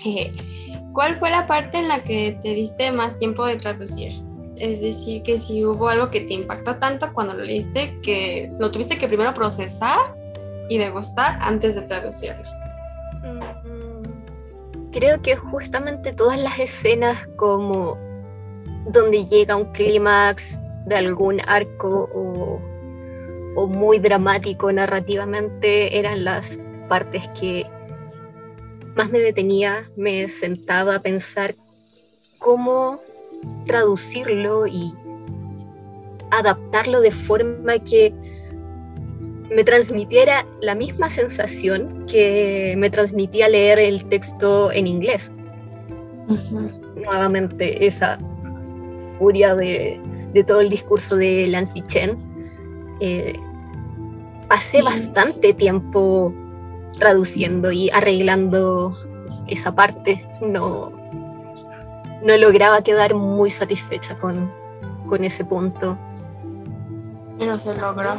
¿cuál 0.95 1.19
fue 1.19 1.29
la 1.29 1.47
parte 1.47 1.77
en 1.77 1.89
la 1.89 2.03
que 2.03 2.39
te 2.41 2.55
diste 2.55 2.91
más 2.91 3.19
tiempo 3.19 3.45
de 3.45 3.57
traducir? 3.57 4.13
Es 4.57 4.81
decir, 4.81 5.23
que 5.23 5.37
si 5.37 5.67
hubo 5.67 5.89
algo 5.89 6.11
que 6.11 6.23
te 6.23 6.33
impactó 6.33 6.79
tanto 6.79 7.13
cuando 7.13 7.35
lo 7.35 7.45
leíste 7.45 8.01
que 8.01 8.51
lo 8.59 8.71
tuviste 8.71 8.97
que 8.97 9.07
primero 9.07 9.35
procesar 9.35 9.99
y 10.71 10.79
degustar 10.79 11.37
antes 11.43 11.75
de 11.75 11.83
traducirlo. 11.83 12.49
Mm, 13.23 14.93
creo 14.93 15.21
que 15.21 15.37
justamente 15.37 16.15
todas 16.15 16.39
las 16.39 16.59
escenas 16.59 17.29
como 17.37 18.08
donde 18.89 19.27
llega 19.27 19.57
un 19.57 19.73
clímax 19.73 20.61
de 20.87 20.97
algún 20.97 21.41
arco 21.47 22.09
o, 22.15 22.61
o 23.55 23.67
muy 23.67 23.99
dramático 23.99 24.73
narrativamente 24.73 25.99
eran 25.99 26.25
las 26.25 26.59
partes 26.89 27.29
que 27.39 27.67
más 28.97 29.11
me 29.11 29.21
detenía, 29.21 29.89
me 29.97 30.29
sentaba 30.29 30.97
a 30.97 31.03
pensar 31.03 31.55
cómo 32.39 33.01
traducirlo 33.67 34.67
y 34.67 34.93
adaptarlo 36.31 37.01
de 37.01 37.13
forma 37.13 37.79
que 37.79 38.13
me 39.55 39.65
transmitiera 39.65 40.45
la 40.61 40.75
misma 40.75 41.11
sensación 41.11 42.07
que 42.07 42.75
me 42.77 42.91
transmitía 42.91 43.49
leer 43.49 43.79
el 43.79 44.05
texto 44.07 44.73
en 44.73 44.87
inglés. 44.87 45.33
Nuevamente, 46.97 47.87
esa 47.87 48.19
furia 49.19 49.55
de, 49.55 50.01
todo 50.47 50.61
el 50.61 50.69
discurso 50.69 51.17
de 51.17 51.47
Lancy 51.49 51.83
Chen. 51.83 52.17
Eh, 53.01 53.39
pasé 54.49 54.83
bastante 54.83 55.53
tiempo 55.53 56.33
traduciendo 56.99 57.73
y 57.73 57.91
arreglando 57.91 58.93
esa 59.47 59.75
parte. 59.75 60.25
No, 60.41 60.93
no 62.23 62.37
lograba 62.37 62.83
quedar 62.83 63.15
muy 63.15 63.51
satisfecha 63.51 64.19
con, 64.19 64.51
con 65.09 65.25
ese 65.25 65.45
punto. 65.45 65.99
Pero 67.39 67.59
se 67.59 67.77
logró. 67.77 68.11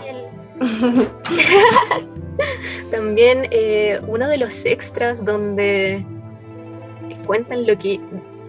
También 2.92 3.48
eh, 3.52 4.02
uno 4.08 4.28
de 4.28 4.38
los 4.38 4.66
extras 4.66 5.24
donde 5.24 6.06
cuentan 7.26 7.66
lo 7.66 7.78
que 7.78 8.00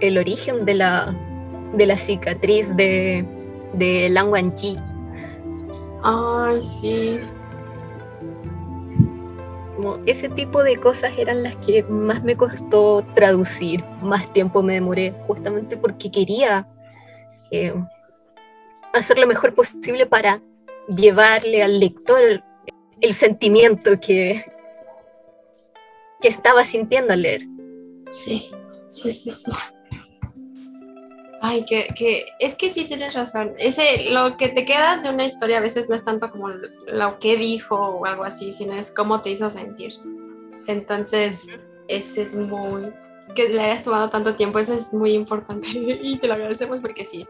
el 0.01 0.19
origen 0.19 0.65
de 0.65 0.75
la, 0.75 1.15
de 1.73 1.87
la 1.87 1.97
cicatriz 1.97 2.75
de, 2.77 3.25
de 3.75 4.09
Lang 4.11 4.31
Wangji. 4.31 4.77
Ay, 6.03 6.61
sí 6.61 7.21
ese 10.07 10.29
tipo 10.29 10.63
de 10.63 10.77
cosas 10.77 11.13
eran 11.19 11.43
las 11.43 11.57
que 11.57 11.83
más 11.85 12.23
me 12.23 12.37
costó 12.37 13.05
traducir, 13.15 13.83
más 14.03 14.33
tiempo 14.33 14.63
me 14.63 14.75
demoré, 14.75 15.15
justamente 15.27 15.77
porque 15.77 16.11
quería 16.11 16.69
eh, 17.51 17.75
hacer 18.93 19.19
lo 19.19 19.27
mejor 19.27 19.55
posible 19.55 20.07
para 20.07 20.41
llevarle 20.89 21.63
al 21.63 21.81
lector 21.81 22.43
el 23.01 23.15
sentimiento 23.15 23.99
que, 24.01 24.45
que 26.21 26.29
estaba 26.29 26.65
sintiendo 26.65 27.13
al 27.13 27.23
leer. 27.23 27.43
Sí, 28.11 28.51
sí, 28.87 29.13
sí, 29.13 29.31
sí. 29.31 29.53
Ay, 31.43 31.65
que, 31.65 31.87
que, 31.97 32.27
es 32.39 32.55
que 32.55 32.69
sí 32.69 32.85
tienes 32.85 33.15
razón. 33.15 33.55
Ese, 33.59 34.11
lo 34.11 34.37
que 34.37 34.51
te 34.51 34.67
quedas 34.67 35.03
de 35.03 35.09
una 35.09 35.25
historia 35.25 35.57
a 35.57 35.63
veces 35.63 35.89
no 35.89 35.95
es 35.95 36.05
tanto 36.05 36.31
como 36.31 36.49
lo 36.49 37.19
que 37.19 37.37
dijo 37.39 37.77
o 37.77 38.05
algo 38.05 38.25
así, 38.25 38.53
sino 38.53 38.75
es 38.75 38.91
cómo 38.91 39.23
te 39.23 39.31
hizo 39.31 39.49
sentir. 39.49 39.95
Entonces, 40.67 41.41
ese 41.89 42.23
es 42.23 42.35
muy, 42.35 42.93
que 43.35 43.49
le 43.49 43.63
hayas 43.63 43.83
tomado 43.83 44.11
tanto 44.11 44.35
tiempo, 44.35 44.59
eso 44.59 44.75
es 44.75 44.93
muy 44.93 45.13
importante 45.13 45.67
y 45.73 46.19
te 46.19 46.29
lo 46.29 46.35
agradecemos 46.35 46.81
porque 46.81 47.07
sí. 47.07 47.27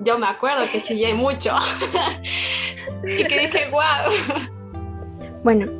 Yo 0.00 0.18
me 0.18 0.26
acuerdo 0.26 0.64
que 0.72 0.82
chillé 0.82 1.14
mucho 1.14 1.54
y 3.04 3.24
que 3.24 3.38
dije, 3.38 3.70
wow. 3.70 4.40
Bueno, 5.44 5.70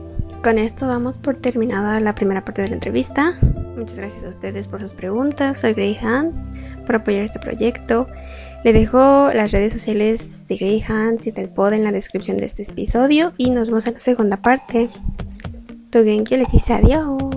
con 0.45 0.59
esto 0.59 0.87
damos 0.87 1.19
por 1.19 1.37
terminada 1.37 1.99
la 1.99 2.15
primera 2.15 2.45
parte 2.45 2.63
de 2.63 2.69
la 2.69 2.75
entrevista. 2.75 3.37
Muchas 3.77 3.99
gracias 3.99 4.23
a 4.23 4.29
ustedes 4.29 4.69
por 4.69 4.79
sus 4.79 4.93
preguntas. 4.93 5.61
Soy 5.61 5.73
Grey 5.73 5.99
Hans 6.01 6.41
por 6.83 6.97
apoyar 6.97 7.25
este 7.25 7.39
proyecto. 7.39 8.09
Le 8.65 8.73
dejo 8.73 9.31
las 9.33 9.51
redes 9.51 9.73
sociales 9.73 10.47
de 10.49 10.57
Grey 10.57 10.85
Hans 10.87 11.27
y 11.27 11.31
del 11.31 11.49
pod 11.49 11.73
en 11.73 11.85
la 11.85 11.93
descripción 11.93 12.37
de 12.37 12.47
este 12.47 12.63
episodio 12.63 13.33
y 13.37 13.51
nos 13.51 13.69
vemos 13.69 13.87
en 13.87 13.95
la 13.95 14.01
segunda 14.01 14.37
parte. 14.37 14.91
Tu 15.91 16.05
Genki 16.05 16.37
les 16.37 16.51
dice 16.53 16.75
adiós. 16.75 17.32